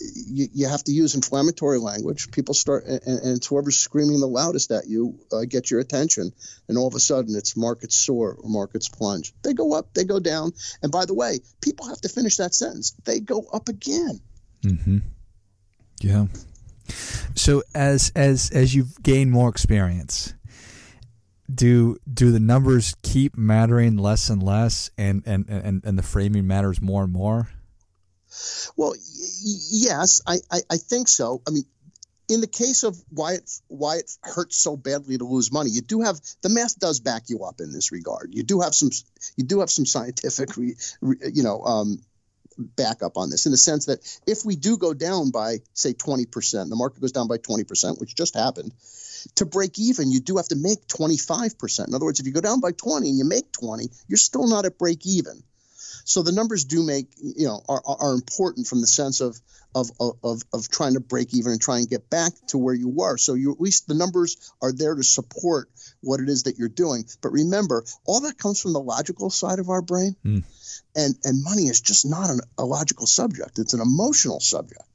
you, 0.00 0.48
you 0.52 0.68
have 0.68 0.82
to 0.84 0.92
use 0.92 1.14
inflammatory 1.14 1.78
language. 1.78 2.30
People 2.30 2.54
start, 2.54 2.84
and, 2.84 3.00
and 3.06 3.36
it's 3.36 3.46
whoever's 3.46 3.78
screaming 3.78 4.20
the 4.20 4.26
loudest 4.26 4.70
at 4.70 4.86
you 4.86 5.18
uh, 5.32 5.44
get 5.48 5.70
your 5.70 5.80
attention, 5.80 6.32
and 6.68 6.78
all 6.78 6.86
of 6.86 6.94
a 6.94 7.00
sudden 7.00 7.34
it's 7.36 7.56
markets 7.56 7.96
soar 7.96 8.36
or 8.40 8.48
markets 8.48 8.88
plunge. 8.88 9.32
They 9.42 9.54
go 9.54 9.74
up, 9.74 9.94
they 9.94 10.04
go 10.04 10.20
down, 10.20 10.52
and 10.82 10.92
by 10.92 11.04
the 11.06 11.14
way, 11.14 11.40
people 11.60 11.88
have 11.88 12.00
to 12.02 12.08
finish 12.08 12.36
that 12.36 12.54
sentence. 12.54 12.94
They 13.04 13.20
go 13.20 13.46
up 13.52 13.68
again. 13.68 14.20
Mm-hmm. 14.62 14.98
Yeah. 16.00 16.26
So 17.34 17.62
as 17.74 18.12
as 18.14 18.50
as 18.50 18.74
you've 18.74 19.02
gained 19.02 19.30
more 19.30 19.48
experience, 19.48 20.34
do 21.52 21.98
do 22.12 22.32
the 22.32 22.40
numbers 22.40 22.96
keep 23.02 23.36
mattering 23.36 23.96
less 23.96 24.28
and 24.30 24.42
less 24.42 24.90
and 24.98 25.22
and 25.26 25.46
and, 25.48 25.82
and 25.84 25.98
the 25.98 26.02
framing 26.02 26.46
matters 26.46 26.80
more 26.80 27.04
and 27.04 27.12
more? 27.12 27.48
Well 28.76 28.94
yes 29.70 30.20
I, 30.26 30.38
I, 30.50 30.60
I 30.70 30.76
think 30.76 31.08
so. 31.08 31.42
I 31.46 31.50
mean 31.50 31.64
in 32.28 32.40
the 32.40 32.48
case 32.48 32.82
of 32.82 32.96
why 33.10 33.34
it 33.34 33.50
why 33.68 33.96
it 33.96 34.10
hurts 34.22 34.56
so 34.56 34.76
badly 34.76 35.16
to 35.16 35.24
lose 35.24 35.52
money 35.52 35.70
you 35.70 35.80
do 35.80 36.00
have 36.00 36.18
the 36.42 36.48
math 36.48 36.78
does 36.78 36.98
back 37.00 37.24
you 37.28 37.44
up 37.44 37.60
in 37.60 37.72
this 37.72 37.92
regard. 37.92 38.34
You 38.34 38.42
do 38.42 38.60
have 38.60 38.74
some 38.74 38.90
you 39.36 39.44
do 39.44 39.60
have 39.60 39.70
some 39.70 39.86
scientific 39.86 40.56
re, 40.56 40.76
re, 41.00 41.16
you 41.32 41.42
know 41.42 41.62
um, 41.62 42.02
backup 42.58 43.16
on 43.16 43.30
this 43.30 43.46
in 43.46 43.52
the 43.52 43.58
sense 43.58 43.86
that 43.86 44.00
if 44.26 44.44
we 44.44 44.56
do 44.56 44.78
go 44.78 44.94
down 44.94 45.30
by 45.30 45.58
say 45.74 45.92
20% 45.92 46.68
the 46.68 46.76
market 46.76 47.00
goes 47.00 47.12
down 47.12 47.28
by 47.28 47.38
20% 47.38 48.00
which 48.00 48.16
just 48.16 48.34
happened 48.34 48.72
to 49.34 49.44
break 49.44 49.78
even, 49.78 50.10
you 50.10 50.20
do 50.20 50.36
have 50.36 50.48
to 50.48 50.56
make 50.56 50.86
25%. 50.86 51.88
In 51.88 51.94
other 51.94 52.04
words, 52.04 52.20
if 52.20 52.26
you 52.26 52.32
go 52.32 52.40
down 52.40 52.60
by 52.60 52.72
20 52.72 53.08
and 53.08 53.18
you 53.18 53.24
make 53.24 53.52
20, 53.52 53.88
you're 54.08 54.16
still 54.16 54.46
not 54.46 54.64
at 54.64 54.78
break 54.78 55.04
even. 55.06 55.42
So 56.04 56.22
the 56.22 56.32
numbers 56.32 56.64
do 56.64 56.84
make, 56.84 57.08
you 57.18 57.46
know, 57.46 57.60
are, 57.68 57.82
are 57.84 58.14
important 58.14 58.68
from 58.68 58.80
the 58.80 58.86
sense 58.86 59.20
of, 59.20 59.36
of, 59.74 59.90
of, 60.00 60.42
of 60.52 60.68
trying 60.68 60.94
to 60.94 61.00
break 61.00 61.34
even 61.34 61.52
and 61.52 61.60
try 61.60 61.78
and 61.78 61.88
get 61.88 62.08
back 62.08 62.32
to 62.48 62.58
where 62.58 62.74
you 62.74 62.88
were. 62.88 63.16
So 63.18 63.34
you 63.34 63.52
at 63.52 63.60
least 63.60 63.88
the 63.88 63.94
numbers 63.94 64.52
are 64.62 64.72
there 64.72 64.94
to 64.94 65.02
support 65.02 65.68
what 66.00 66.20
it 66.20 66.28
is 66.28 66.44
that 66.44 66.58
you're 66.58 66.68
doing. 66.68 67.04
But 67.20 67.32
remember, 67.32 67.84
all 68.06 68.20
that 68.20 68.38
comes 68.38 68.60
from 68.60 68.72
the 68.72 68.80
logical 68.80 69.30
side 69.30 69.58
of 69.58 69.68
our 69.68 69.82
brain. 69.82 70.14
Mm. 70.24 70.44
And, 70.94 71.14
and 71.24 71.42
money 71.42 71.64
is 71.64 71.80
just 71.80 72.06
not 72.06 72.30
an, 72.30 72.40
a 72.56 72.64
logical 72.64 73.06
subject. 73.06 73.58
It's 73.58 73.74
an 73.74 73.80
emotional 73.80 74.40
subject. 74.40 74.85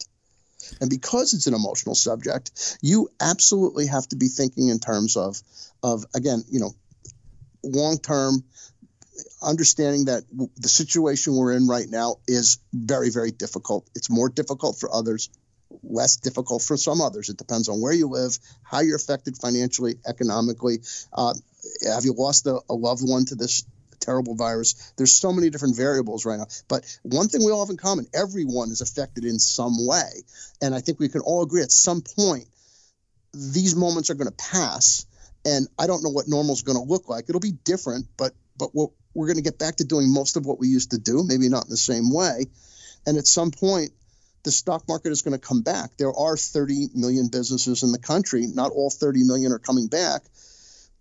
And 0.80 0.90
because 0.90 1.34
it's 1.34 1.48
an 1.48 1.54
emotional 1.54 1.96
subject, 1.96 2.78
you 2.82 3.10
absolutely 3.20 3.88
have 3.88 4.08
to 4.10 4.16
be 4.16 4.28
thinking 4.28 4.70
in 4.70 4.80
terms 4.80 5.18
of, 5.18 5.42
of 5.84 6.06
again, 6.16 6.44
you 6.50 6.60
know, 6.60 6.72
long 7.64 8.00
term, 8.00 8.44
understanding 9.42 10.06
that 10.06 10.24
the 10.58 10.70
situation 10.70 11.36
we're 11.36 11.54
in 11.54 11.68
right 11.68 11.88
now 11.90 12.18
is 12.28 12.60
very, 12.74 13.10
very 13.10 13.32
difficult. 13.32 13.90
It's 13.96 14.10
more 14.10 14.30
difficult 14.30 14.80
for 14.80 14.94
others, 14.94 15.30
less 15.84 16.18
difficult 16.18 16.62
for 16.62 16.78
some 16.78 17.02
others. 17.02 17.30
It 17.30 17.38
depends 17.38 17.70
on 17.70 17.82
where 17.82 17.94
you 17.94 18.08
live, 18.08 18.38
how 18.64 18.82
you're 18.82 18.96
affected 18.96 19.38
financially, 19.38 19.96
economically. 20.06 20.80
Uh, 21.12 21.34
have 21.86 22.06
you 22.06 22.14
lost 22.14 22.48
a, 22.48 22.60
a 22.70 22.74
loved 22.74 23.08
one 23.08 23.26
to 23.26 23.36
this 23.36 23.66
terrible 24.02 24.36
virus. 24.36 24.94
There's 24.98 25.14
so 25.14 25.32
many 25.32 25.50
different 25.50 25.76
variables 25.76 26.26
right 26.26 26.38
now. 26.38 26.48
But 26.68 26.86
one 27.04 27.28
thing 27.28 27.46
we 27.46 27.52
all 27.52 27.66
have 27.66 27.70
in 27.70 27.78
common 27.78 28.08
everyone 28.14 28.72
is 28.72 28.82
affected 28.82 29.24
in 29.24 29.40
some 29.40 29.86
way. 29.86 30.10
And 30.62 30.76
I 30.76 30.82
think 30.82 31.00
we 31.00 31.10
can 31.10 31.22
all 31.22 31.44
agree 31.44 31.62
at 31.62 31.72
some 31.72 32.02
point, 32.02 32.46
these 33.34 33.76
moments 33.76 34.10
are 34.10 34.16
going 34.16 34.30
to 34.30 34.36
pass. 34.52 35.06
And 35.46 35.68
I 35.80 35.88
don't 35.88 36.04
know 36.04 36.10
what 36.10 36.28
normal 36.28 36.54
is 36.54 36.62
going 36.62 36.78
to 36.78 36.84
look 36.84 37.10
like. 37.10 37.26
It'll 37.30 37.40
be 37.40 37.54
different, 37.64 38.08
but 38.18 38.34
but 38.58 38.76
we're, 38.76 38.88
we're 39.16 39.26
going 39.26 39.38
to 39.38 39.44
get 39.44 39.58
back 39.58 39.78
to 39.78 39.84
doing 39.84 40.14
most 40.14 40.38
of 40.38 40.46
what 40.46 40.60
we 40.60 40.68
used 40.68 40.92
to 40.92 41.00
do, 41.00 41.24
maybe 41.26 41.50
not 41.50 41.64
in 41.64 41.70
the 41.70 41.78
same 41.78 42.14
way. 42.14 42.46
And 43.08 43.18
at 43.18 43.26
some 43.26 43.50
point, 43.50 43.92
the 44.44 44.52
stock 44.52 44.88
market 44.88 45.12
is 45.12 45.22
going 45.22 45.34
to 45.34 45.46
come 45.46 45.62
back. 45.62 45.98
There 45.98 46.14
are 46.14 46.38
30 46.38 46.90
million 46.94 47.28
businesses 47.30 47.84
in 47.84 47.92
the 47.92 48.00
country. 48.00 48.46
Not 48.48 48.72
all 48.72 48.90
30 48.90 49.24
million 49.24 49.52
are 49.52 49.60
coming 49.60 49.88
back, 49.88 50.24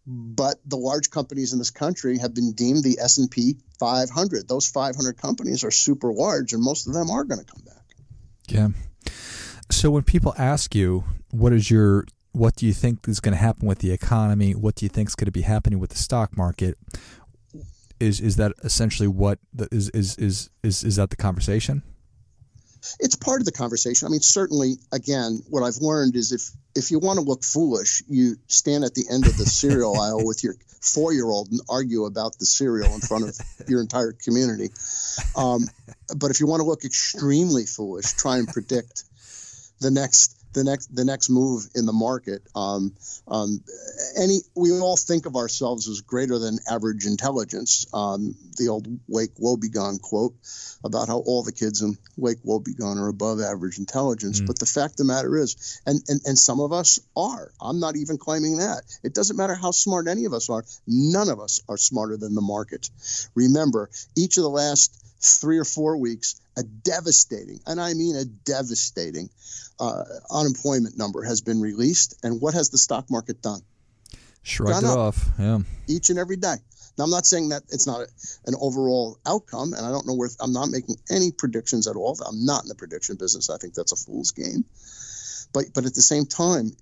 but 0.07 0.57
the 0.65 0.77
large 0.77 1.11
companies 1.11 1.53
in 1.53 1.59
this 1.59 1.71
country 1.71 2.19
have 2.19 2.35
been 2.35 2.53
deemed 2.53 2.83
the 2.83 2.99
S&P 3.01 3.57
500. 3.79 4.49
Those 4.49 4.69
500 4.69 5.17
companies 5.17 5.65
are 5.65 5.71
super 5.71 6.13
large, 6.13 6.53
and 6.53 6.63
most 6.63 6.87
of 6.87 6.95
them 6.95 7.11
are 7.11 7.25
going 7.25 7.45
to 7.45 7.47
come 7.47 7.63
back. 7.65 7.85
Yeah. 8.49 8.69
So 9.71 9.91
when 9.91 10.03
people 10.03 10.35
ask 10.37 10.75
you, 10.75 11.05
what 11.31 11.53
is 11.53 11.71
your 11.71 12.07
what 12.33 12.55
do 12.55 12.67
you 12.67 12.73
think 12.73 13.09
is 13.09 13.21
going 13.21 13.33
to 13.33 13.41
happen 13.41 13.67
with 13.67 13.81
the 13.81 13.93
economy? 13.93 14.55
What 14.55 14.77
do 14.77 14.85
you 14.85 14.89
think 14.89 15.09
is 15.09 15.15
going 15.15 15.27
to 15.27 15.33
be 15.33 15.43
happening 15.43 15.79
with 15.79 15.91
the 15.91 15.99
stock 15.99 16.37
market? 16.37 16.77
Is 17.99 18.21
is 18.21 18.37
that 18.37 18.53
essentially 18.65 19.09
what 19.09 19.39
the, 19.53 19.69
is 19.71 19.91
is 19.91 20.17
is 20.17 20.51
is 20.63 20.83
is 20.83 20.97
that 20.97 21.11
the 21.11 21.17
conversation? 21.17 21.83
It's 22.99 23.17
part 23.17 23.41
of 23.41 23.45
the 23.45 23.53
conversation. 23.53 24.07
I 24.07 24.11
mean, 24.11 24.23
certainly, 24.23 24.77
again, 24.91 25.43
what 25.51 25.63
I've 25.63 25.77
learned 25.83 26.17
is 26.17 26.33
if 26.33 26.51
if 26.75 26.91
you 26.91 26.99
want 26.99 27.19
to 27.19 27.25
look 27.25 27.43
foolish, 27.43 28.03
you 28.09 28.37
stand 28.47 28.85
at 28.85 28.95
the 28.95 29.07
end 29.11 29.27
of 29.27 29.37
the 29.37 29.47
cereal 29.47 29.97
aisle 30.01 30.25
with 30.25 30.45
your 30.45 30.55
four 30.81 31.13
year 31.13 31.27
old 31.27 31.51
and 31.51 31.61
argue 31.69 32.07
about 32.07 32.39
the 32.39 32.47
cereal 32.47 32.95
in 32.95 33.01
front 33.01 33.25
of 33.25 33.39
your 33.69 33.81
entire 33.81 34.13
community. 34.13 34.71
Um, 35.37 35.69
but 36.17 36.31
if 36.31 36.41
you 36.41 36.47
want 36.47 36.61
to 36.61 36.67
look 36.67 36.85
extremely 36.85 37.67
foolish, 37.67 38.13
try 38.13 38.39
and 38.39 38.49
predict 38.49 39.05
the 39.81 39.91
next 39.91 40.40
the 40.53 40.65
next 40.65 40.95
the 40.95 41.05
next 41.05 41.31
move 41.31 41.69
in 41.75 41.87
the 41.87 41.93
market. 41.93 42.43
Um, 42.55 42.95
um, 43.29 43.63
any 44.17 44.41
we 44.55 44.73
all 44.73 44.97
think 44.97 45.27
of 45.27 45.37
ourselves 45.37 45.89
as 45.89 46.01
greater 46.01 46.39
than 46.39 46.59
average 46.69 47.07
intelligence. 47.07 47.87
Um, 47.93 48.35
the 48.57 48.69
old 48.69 48.87
Lake 49.09 49.35
Wobegon 49.37 50.01
quote 50.01 50.35
about 50.85 51.09
how 51.09 51.19
all 51.19 51.43
the 51.43 51.53
kids 51.53 51.83
in 51.83 51.99
Lake 52.17 52.43
Wobegon 52.45 52.99
are 52.99 53.09
above 53.09 53.41
average 53.41 53.79
intelligence. 53.79 54.41
Mm. 54.41 54.47
But 54.47 54.59
the 54.59 54.67
fact 54.67 54.95
of 54.95 54.97
the 54.99 55.05
matter 55.05 55.37
is, 55.37 55.81
and, 55.87 56.01
and 56.09 56.21
and 56.25 56.39
some 56.39 56.61
of 56.61 56.73
us 56.73 56.99
are. 57.17 57.53
I'm 57.61 57.81
not 57.81 57.97
even 57.97 58.19
claiming 58.19 58.59
that. 58.59 58.83
It 59.03 59.15
doesn't 59.15 59.37
matter 59.37 59.55
how 59.55 59.71
smart 59.71 60.09
any 60.09 60.25
of 60.25 60.33
us 60.33 60.51
are. 60.51 60.65
None 60.87 61.29
of 61.29 61.41
us 61.41 61.61
are 61.69 61.77
smarter 61.77 62.17
than 62.17 62.35
the 62.35 62.41
market. 62.41 62.91
Remember, 63.35 63.91
each 64.17 64.37
of 64.37 64.43
the 64.43 64.51
last 64.51 64.97
three 65.21 65.59
or 65.59 65.65
four 65.65 65.97
weeks, 65.97 66.40
a 66.57 66.63
devastating, 66.63 67.61
and 67.67 67.81
I 67.81 67.95
mean 67.95 68.17
a 68.17 68.25
devastating 68.25 69.31
uh, 69.79 70.05
unemployment 70.31 70.99
number 70.99 71.23
has 71.23 71.41
been 71.41 71.61
released. 71.61 72.15
And 72.23 72.41
what 72.41 72.55
has 72.55 72.71
the 72.71 72.79
stock 72.79 73.11
market 73.11 73.41
done? 73.43 73.61
Shrugged 74.43 74.85
it 74.85 74.89
off. 74.89 75.29
Yeah. 75.39 75.61
Each 75.87 76.11
and 76.11 76.19
every 76.19 76.37
day. 76.37 76.57
Now, 76.99 77.05
I'm 77.05 77.11
not 77.11 77.25
saying 77.25 77.51
that 77.51 77.63
it's 77.71 77.87
not 77.87 78.01
a, 78.01 78.07
an 78.47 78.55
overall 78.61 79.19
outcome, 79.25 79.73
and 79.73 79.87
I 79.87 79.91
don't 79.91 80.07
know 80.07 80.15
where 80.15 80.29
I'm 80.41 80.53
not 80.53 80.69
making 80.69 80.97
any 81.11 81.31
predictions 81.31 81.87
at 81.87 81.97
all. 81.97 82.19
I'm 82.27 82.45
not 82.45 82.63
in 82.63 82.69
the 82.69 82.75
prediction 82.75 83.17
business. 83.17 83.49
I 83.49 83.57
think 83.59 83.75
that's 83.75 83.93
a 83.93 83.97
fool's 83.97 84.33
game. 84.33 84.65
But 85.53 85.67
but 85.75 85.87
at 85.87 85.95
the 85.95 86.03
same 86.03 86.27
time, 86.27 86.73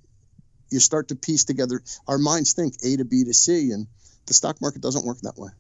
you 0.71 0.81
start 0.81 1.09
to 1.09 1.15
piece 1.15 1.45
together. 1.45 1.83
Our 2.07 2.19
minds 2.19 2.53
think 2.53 2.75
A 2.85 2.97
to 2.97 3.05
B 3.05 3.25
to 3.25 3.35
C, 3.35 3.71
and 3.71 3.87
the 4.27 4.35
stock 4.35 4.61
market 4.61 4.83
doesn't 4.83 5.05
work 5.05 5.19
that 5.23 5.39
way. 5.39 5.51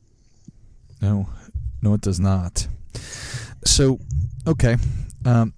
No, 1.00 1.28
no, 1.82 1.94
it 1.94 2.00
does 2.00 2.18
not. 2.18 2.66
So, 3.64 3.98
okay. 4.46 4.76
Um, 5.24 5.54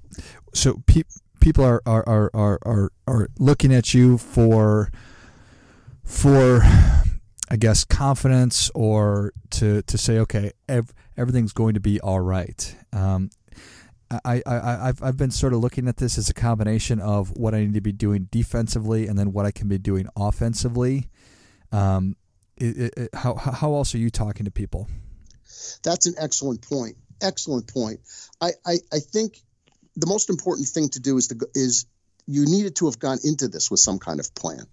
so 0.54 0.82
pe- 0.86 1.02
people 1.40 1.64
are, 1.64 1.82
are, 1.86 2.06
are, 2.08 2.30
are, 2.34 2.58
are, 2.62 2.92
are 3.06 3.28
looking 3.38 3.72
at 3.72 3.94
you 3.94 4.18
for, 4.18 4.90
for, 6.04 6.60
I 7.50 7.56
guess, 7.58 7.84
confidence 7.84 8.70
or 8.74 9.32
to, 9.50 9.82
to 9.82 9.98
say, 9.98 10.18
okay, 10.18 10.52
ev- 10.68 10.92
everything's 11.16 11.52
going 11.52 11.74
to 11.74 11.80
be 11.80 12.00
all 12.00 12.20
right. 12.20 12.76
Um, 12.92 13.30
I, 14.24 14.42
I, 14.44 14.88
I've, 14.88 15.02
I've 15.02 15.16
been 15.16 15.30
sort 15.30 15.52
of 15.52 15.60
looking 15.60 15.86
at 15.86 15.98
this 15.98 16.18
as 16.18 16.28
a 16.28 16.34
combination 16.34 16.98
of 16.98 17.30
what 17.36 17.54
I 17.54 17.60
need 17.60 17.74
to 17.74 17.80
be 17.80 17.92
doing 17.92 18.26
defensively 18.32 19.06
and 19.06 19.16
then 19.16 19.32
what 19.32 19.46
I 19.46 19.52
can 19.52 19.68
be 19.68 19.78
doing 19.78 20.08
offensively. 20.16 21.08
Um, 21.70 22.16
it, 22.56 22.92
it, 22.96 23.08
how, 23.14 23.36
how 23.36 23.74
else 23.74 23.94
are 23.94 23.98
you 23.98 24.10
talking 24.10 24.44
to 24.44 24.50
people? 24.50 24.88
That's 25.84 26.06
an 26.06 26.14
excellent 26.18 26.62
point. 26.62 26.96
Excellent 27.20 27.72
point. 27.72 28.00
I, 28.40 28.50
I, 28.66 28.78
I 28.92 28.98
think 28.98 29.38
the 29.96 30.06
most 30.06 30.30
important 30.30 30.68
thing 30.68 30.88
to 30.90 31.00
do 31.00 31.16
is 31.16 31.28
to 31.28 31.36
is 31.54 31.86
you 32.26 32.46
needed 32.46 32.76
to 32.76 32.86
have 32.86 32.98
gone 32.98 33.18
into 33.24 33.48
this 33.48 33.70
with 33.70 33.80
some 33.80 33.98
kind 33.98 34.20
of 34.20 34.34
plan. 34.34 34.66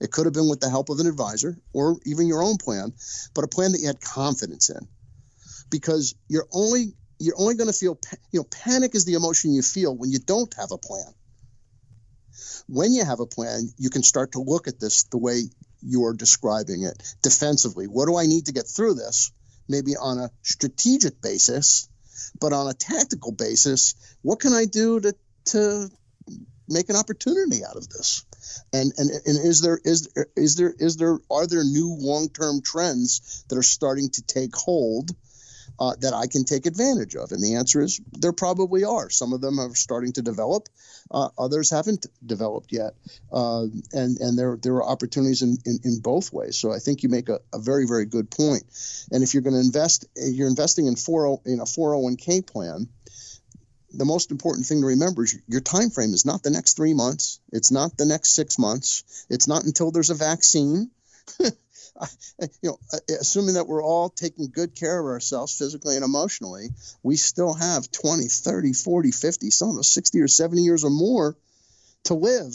It 0.00 0.12
could 0.12 0.26
have 0.26 0.32
been 0.32 0.48
with 0.48 0.60
the 0.60 0.70
help 0.70 0.90
of 0.90 1.00
an 1.00 1.06
advisor 1.06 1.58
or 1.72 1.96
even 2.06 2.28
your 2.28 2.42
own 2.42 2.56
plan, 2.56 2.92
but 3.34 3.44
a 3.44 3.48
plan 3.48 3.72
that 3.72 3.80
you 3.80 3.88
had 3.88 4.00
confidence 4.00 4.70
in. 4.70 4.88
Because 5.70 6.14
you're 6.28 6.46
only 6.52 6.94
you're 7.18 7.38
only 7.38 7.56
going 7.56 7.66
to 7.66 7.76
feel 7.76 7.98
you 8.32 8.40
know 8.40 8.44
panic 8.44 8.94
is 8.94 9.04
the 9.04 9.14
emotion 9.14 9.52
you 9.52 9.62
feel 9.62 9.94
when 9.96 10.10
you 10.10 10.18
don't 10.18 10.52
have 10.54 10.70
a 10.70 10.78
plan. 10.78 11.12
When 12.68 12.92
you 12.92 13.04
have 13.04 13.20
a 13.20 13.26
plan, 13.26 13.68
you 13.76 13.90
can 13.90 14.02
start 14.02 14.32
to 14.32 14.40
look 14.40 14.68
at 14.68 14.78
this 14.78 15.04
the 15.04 15.18
way 15.18 15.42
you're 15.80 16.14
describing 16.14 16.82
it 16.84 17.02
defensively. 17.22 17.86
What 17.86 18.06
do 18.06 18.16
I 18.16 18.26
need 18.26 18.46
to 18.46 18.52
get 18.52 18.66
through 18.66 18.94
this? 18.94 19.32
Maybe 19.68 19.96
on 19.96 20.18
a 20.18 20.30
strategic 20.42 21.20
basis, 21.20 21.88
but 22.40 22.52
on 22.52 22.68
a 22.68 22.74
tactical 22.74 23.32
basis, 23.32 23.94
what 24.22 24.40
can 24.40 24.52
I 24.52 24.64
do 24.64 25.00
to 25.00 25.14
to 25.46 25.90
make 26.68 26.90
an 26.90 26.96
opportunity 26.96 27.64
out 27.64 27.76
of 27.76 27.88
this? 27.88 28.24
And 28.72 28.92
and 28.96 29.10
and 29.10 29.38
is 29.38 29.60
there 29.60 29.80
is 29.82 30.08
is 30.36 30.56
there 30.56 30.74
is 30.78 30.96
there 30.96 31.18
are 31.30 31.46
there 31.46 31.64
new 31.64 31.96
long 31.98 32.28
term 32.28 32.62
trends 32.62 33.44
that 33.48 33.58
are 33.58 33.62
starting 33.62 34.10
to 34.10 34.22
take 34.22 34.54
hold? 34.54 35.10
Uh, 35.80 35.94
that 36.00 36.14
I 36.14 36.26
can 36.26 36.44
take 36.44 36.66
advantage 36.66 37.14
of? 37.16 37.32
And 37.32 37.42
the 37.42 37.56
answer 37.56 37.80
is 37.80 38.00
there 38.12 38.32
probably 38.32 38.84
are. 38.84 39.10
Some 39.10 39.32
of 39.32 39.40
them 39.40 39.58
are 39.58 39.74
starting 39.74 40.12
to 40.14 40.22
develop, 40.22 40.68
uh, 41.10 41.28
others 41.38 41.70
haven't 41.70 42.06
developed 42.24 42.72
yet. 42.72 42.94
Uh, 43.32 43.64
and 43.92 44.18
and 44.18 44.38
there, 44.38 44.58
there 44.60 44.74
are 44.74 44.84
opportunities 44.84 45.42
in, 45.42 45.58
in, 45.64 45.78
in, 45.84 46.00
both 46.00 46.32
ways. 46.32 46.56
So 46.56 46.72
I 46.72 46.78
think 46.78 47.02
you 47.02 47.08
make 47.08 47.28
a, 47.28 47.40
a 47.52 47.58
very, 47.58 47.86
very 47.86 48.04
good 48.04 48.30
point. 48.30 48.64
And 49.10 49.22
if 49.22 49.34
you're 49.34 49.42
going 49.42 49.54
to 49.54 49.60
invest, 49.60 50.06
you're 50.16 50.48
investing 50.48 50.86
in, 50.86 50.96
40, 50.96 51.50
in 51.50 51.60
a 51.60 51.64
401k 51.64 52.46
plan, 52.46 52.88
the 53.92 54.04
most 54.04 54.30
important 54.30 54.66
thing 54.66 54.80
to 54.80 54.86
remember 54.86 55.24
is 55.24 55.38
your 55.46 55.60
time 55.60 55.90
frame 55.90 56.12
is 56.12 56.26
not 56.26 56.42
the 56.42 56.50
next 56.50 56.76
three 56.76 56.94
months. 56.94 57.40
It's 57.52 57.70
not 57.70 57.96
the 57.96 58.04
next 58.04 58.34
six 58.34 58.58
months. 58.58 59.26
It's 59.30 59.48
not 59.48 59.64
until 59.64 59.90
there's 59.90 60.10
a 60.10 60.14
vaccine. 60.14 60.90
you 62.62 62.70
know, 62.70 62.78
uh, 62.92 62.98
assuming 63.20 63.54
that 63.54 63.66
we're 63.66 63.82
all 63.82 64.08
taking 64.08 64.50
good 64.50 64.74
care 64.74 64.98
of 64.98 65.06
ourselves 65.06 65.56
physically 65.56 65.96
and 65.96 66.04
emotionally, 66.04 66.68
we 67.02 67.16
still 67.16 67.54
have 67.54 67.90
20, 67.90 68.24
30, 68.28 68.72
40, 68.72 69.10
50, 69.10 69.50
some 69.50 69.70
of 69.70 69.78
us 69.78 69.88
60 69.88 70.20
or 70.20 70.28
70 70.28 70.62
years 70.62 70.84
or 70.84 70.90
more 70.90 71.36
to 72.04 72.14
live. 72.14 72.54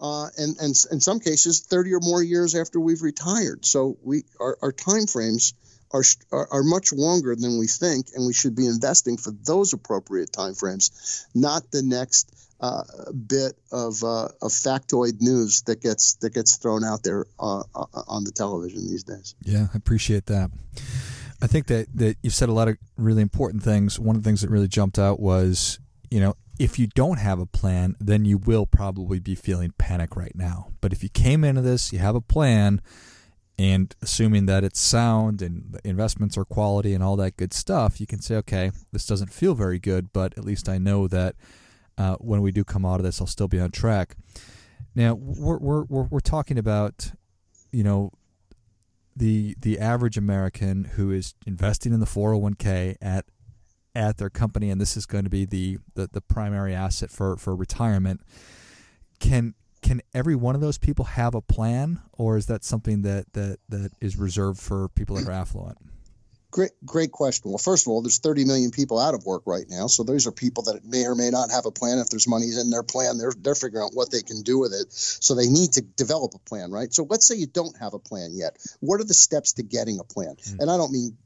Uh, 0.00 0.28
and, 0.38 0.56
and 0.60 0.74
in 0.92 1.00
some 1.00 1.18
cases, 1.18 1.60
30 1.60 1.94
or 1.94 2.00
more 2.00 2.22
years 2.22 2.54
after 2.54 2.78
we've 2.78 3.02
retired. 3.02 3.64
So 3.64 3.96
we 4.02 4.22
our, 4.40 4.56
our 4.62 4.72
time 4.72 5.06
frames 5.06 5.54
are, 5.92 6.02
are, 6.32 6.48
are 6.50 6.62
much 6.62 6.92
longer 6.92 7.34
than 7.34 7.58
we 7.58 7.66
think, 7.66 8.08
and 8.14 8.26
we 8.26 8.32
should 8.32 8.54
be 8.54 8.66
investing 8.66 9.16
for 9.16 9.30
those 9.30 9.72
appropriate 9.72 10.32
time 10.32 10.54
frames, 10.54 11.26
not 11.34 11.70
the 11.70 11.82
next 11.82 12.34
uh, 12.60 12.82
bit 13.12 13.52
of, 13.70 14.02
uh, 14.02 14.28
of 14.42 14.50
factoid 14.50 15.20
news 15.20 15.62
that 15.62 15.80
gets 15.80 16.14
that 16.14 16.34
gets 16.34 16.56
thrown 16.56 16.82
out 16.84 17.02
there 17.02 17.24
uh, 17.38 17.62
uh, 17.74 18.02
on 18.08 18.24
the 18.24 18.32
television 18.32 18.88
these 18.88 19.04
days. 19.04 19.34
Yeah, 19.42 19.66
I 19.72 19.76
appreciate 19.76 20.26
that. 20.26 20.50
I 21.40 21.46
think 21.46 21.66
that 21.66 21.86
that 21.94 22.16
you've 22.22 22.34
said 22.34 22.48
a 22.48 22.52
lot 22.52 22.68
of 22.68 22.76
really 22.96 23.22
important 23.22 23.62
things. 23.62 23.98
One 23.98 24.16
of 24.16 24.22
the 24.22 24.28
things 24.28 24.40
that 24.40 24.50
really 24.50 24.68
jumped 24.68 24.98
out 24.98 25.20
was, 25.20 25.78
you 26.10 26.20
know, 26.20 26.34
if 26.58 26.78
you 26.78 26.88
don't 26.88 27.18
have 27.18 27.38
a 27.38 27.46
plan, 27.46 27.94
then 28.00 28.24
you 28.24 28.38
will 28.38 28.66
probably 28.66 29.20
be 29.20 29.36
feeling 29.36 29.72
panic 29.78 30.16
right 30.16 30.34
now. 30.34 30.72
But 30.80 30.92
if 30.92 31.02
you 31.02 31.08
came 31.08 31.44
into 31.44 31.62
this, 31.62 31.92
you 31.92 32.00
have 32.00 32.16
a 32.16 32.20
plan, 32.20 32.80
and 33.58 33.94
assuming 34.00 34.46
that 34.46 34.62
it's 34.62 34.80
sound 34.80 35.42
and 35.42 35.72
the 35.72 35.80
investments 35.88 36.38
are 36.38 36.44
quality 36.44 36.94
and 36.94 37.02
all 37.02 37.16
that 37.16 37.36
good 37.36 37.52
stuff, 37.52 38.00
you 38.00 38.06
can 38.06 38.20
say, 38.20 38.36
okay, 38.36 38.70
this 38.92 39.06
doesn't 39.06 39.32
feel 39.32 39.54
very 39.54 39.78
good, 39.78 40.12
but 40.12 40.36
at 40.38 40.44
least 40.44 40.68
I 40.68 40.78
know 40.78 41.08
that 41.08 41.34
uh, 41.96 42.14
when 42.16 42.40
we 42.40 42.52
do 42.52 42.62
come 42.62 42.86
out 42.86 43.00
of 43.00 43.04
this, 43.04 43.20
I'll 43.20 43.26
still 43.26 43.48
be 43.48 43.58
on 43.58 43.70
track. 43.70 44.16
Now 44.94 45.14
we're 45.14 45.58
we're 45.58 45.84
we're, 45.84 46.04
we're 46.04 46.20
talking 46.20 46.58
about, 46.58 47.12
you 47.72 47.82
know, 47.82 48.12
the 49.16 49.56
the 49.60 49.78
average 49.78 50.16
American 50.16 50.84
who 50.84 51.10
is 51.10 51.34
investing 51.46 51.92
in 51.92 52.00
the 52.00 52.06
401k 52.06 52.96
at 53.02 53.24
at 53.98 54.18
their 54.18 54.30
company, 54.30 54.70
and 54.70 54.80
this 54.80 54.96
is 54.96 55.06
going 55.06 55.24
to 55.24 55.30
be 55.30 55.44
the, 55.44 55.78
the, 55.94 56.08
the 56.12 56.20
primary 56.20 56.72
asset 56.72 57.10
for, 57.10 57.36
for 57.36 57.56
retirement. 57.56 58.20
Can 59.18 59.54
can 59.82 60.00
every 60.14 60.34
one 60.34 60.54
of 60.54 60.60
those 60.60 60.78
people 60.78 61.04
have 61.04 61.34
a 61.34 61.40
plan, 61.40 62.00
or 62.12 62.36
is 62.36 62.46
that 62.46 62.64
something 62.64 63.02
that, 63.02 63.32
that, 63.32 63.58
that 63.68 63.92
is 64.00 64.16
reserved 64.16 64.60
for 64.60 64.88
people 64.88 65.16
that 65.16 65.28
are 65.28 65.32
affluent? 65.42 65.78
Great, 66.50 66.70
great 66.82 67.12
question. 67.12 67.50
Well, 67.50 67.58
first 67.58 67.86
of 67.86 67.90
all, 67.90 68.00
there's 68.00 68.20
30 68.20 68.46
million 68.46 68.70
people 68.70 68.98
out 68.98 69.12
of 69.12 69.26
work 69.26 69.42
right 69.44 69.66
now, 69.68 69.86
so 69.86 70.02
those 70.02 70.26
are 70.26 70.32
people 70.32 70.62
that 70.64 70.82
may 70.82 71.04
or 71.04 71.14
may 71.14 71.28
not 71.28 71.50
have 71.50 71.66
a 71.66 71.70
plan. 71.70 71.98
If 71.98 72.08
there's 72.08 72.26
money 72.26 72.46
in 72.46 72.70
their 72.70 72.82
plan, 72.82 73.18
they're 73.18 73.34
they're 73.38 73.54
figuring 73.54 73.84
out 73.84 73.90
what 73.92 74.10
they 74.10 74.22
can 74.22 74.40
do 74.42 74.58
with 74.58 74.72
it. 74.72 74.90
So 74.90 75.34
they 75.34 75.46
need 75.46 75.74
to 75.74 75.82
develop 75.82 76.32
a 76.34 76.38
plan, 76.38 76.70
right? 76.70 76.92
So 76.92 77.06
let's 77.08 77.26
say 77.26 77.34
you 77.34 77.46
don't 77.46 77.76
have 77.78 77.92
a 77.92 77.98
plan 77.98 78.30
yet. 78.32 78.56
What 78.80 78.98
are 78.98 79.04
the 79.04 79.12
steps 79.12 79.54
to 79.54 79.62
getting 79.62 79.98
a 80.00 80.04
plan? 80.04 80.36
Mm-hmm. 80.36 80.60
And 80.60 80.70
I 80.70 80.78
don't 80.78 80.90
mean 80.90 81.18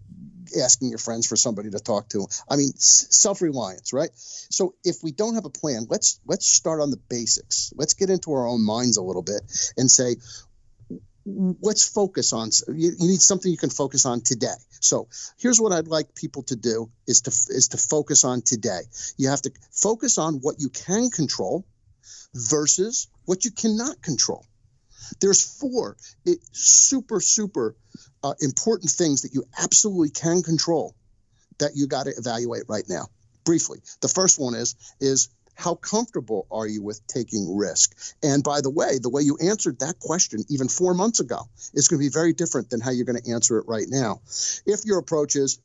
asking 0.57 0.91
your 0.91 0.99
friends 0.99 1.27
for 1.27 1.37
somebody 1.37 1.71
to 1.71 1.79
talk 1.79 2.09
to. 2.11 2.27
I 2.49 2.57
mean, 2.57 2.73
self-reliance, 2.77 3.93
right? 3.93 4.11
So 4.15 4.75
if 4.85 4.97
we 5.03 5.13
don't 5.13 5.35
have 5.35 5.45
a 5.45 5.51
plan, 5.51 5.87
let's 5.89 6.21
let's 6.27 6.47
start 6.47 6.81
on 6.81 6.91
the 6.91 7.01
basics. 7.09 7.73
Let's 7.77 7.95
get 7.95 8.11
into 8.11 8.33
our 8.33 8.47
own 8.47 8.65
minds 8.65 8.97
a 8.97 9.03
little 9.03 9.23
bit 9.23 9.43
and 9.77 9.91
say, 9.91 10.17
let's 11.25 11.89
focus 11.89 12.33
on 12.33 12.51
you, 12.69 12.93
you, 12.99 13.09
need 13.09 13.21
something 13.21 13.51
you 13.51 13.57
can 13.57 13.71
focus 13.71 14.07
on 14.07 14.21
today 14.23 14.57
so 14.81 15.07
here's 15.39 15.61
what 15.61 15.73
i'd 15.73 15.87
like 15.87 16.15
people 16.17 16.43
to 16.43 16.57
do 16.57 16.91
is 17.07 17.21
to 17.21 17.31
is 17.31 17.69
to 17.69 17.77
focus 17.77 18.25
on 18.25 18.43
today 18.43 18.81
you 19.17 19.29
have 19.29 19.41
to 19.41 19.53
focus 19.71 20.19
on 20.19 20.41
what 20.41 20.57
you 20.59 20.69
can 20.69 21.11
control 21.11 21.65
versus 22.35 23.09
what 23.25 23.45
you 23.45 23.53
cannot 23.53 24.03
control 24.03 24.45
there's 25.21 25.59
four 25.59 25.97
it, 26.25 26.39
super 26.53 27.21
super 27.21 27.77
uh, 28.23 28.35
important 28.41 28.91
things 28.91 29.23
that 29.23 29.35
you 29.35 29.45
absolutely 29.59 30.11
can 30.11 30.43
control 30.43 30.95
that 31.59 31.73
you 31.75 31.87
got 31.87 32.05
to 32.05 32.13
evaluate 32.17 32.65
right 32.69 32.85
now 32.89 33.07
briefly 33.45 33.79
the 34.01 34.09
first 34.09 34.39
one 34.39 34.55
is 34.55 34.75
is 35.01 35.29
how 35.55 35.75
comfortable 35.75 36.47
are 36.51 36.67
you 36.67 36.83
with 36.83 37.07
taking 37.07 37.57
risk? 37.57 37.97
And 38.23 38.43
by 38.43 38.61
the 38.61 38.71
way, 38.71 38.99
the 38.99 39.11
way 39.11 39.23
you 39.23 39.39
answered 39.39 39.81
that 39.81 39.99
question 39.99 40.45
even 40.49 40.69
four 40.69 40.95
months 40.95 41.21
ago 41.21 41.41
is 41.75 41.89
going 41.89 42.01
to 42.01 42.05
be 42.05 42.13
very 42.13 42.33
different 42.33 42.71
than 42.71 42.81
how 42.81 42.91
you're 42.91 43.05
going 43.05 43.21
to 43.23 43.31
answer 43.31 43.59
it 43.59 43.69
right 43.69 43.87
now. 43.89 44.21
If 44.67 44.85
your 44.85 44.99
approach 44.99 45.37
is, 45.37 45.59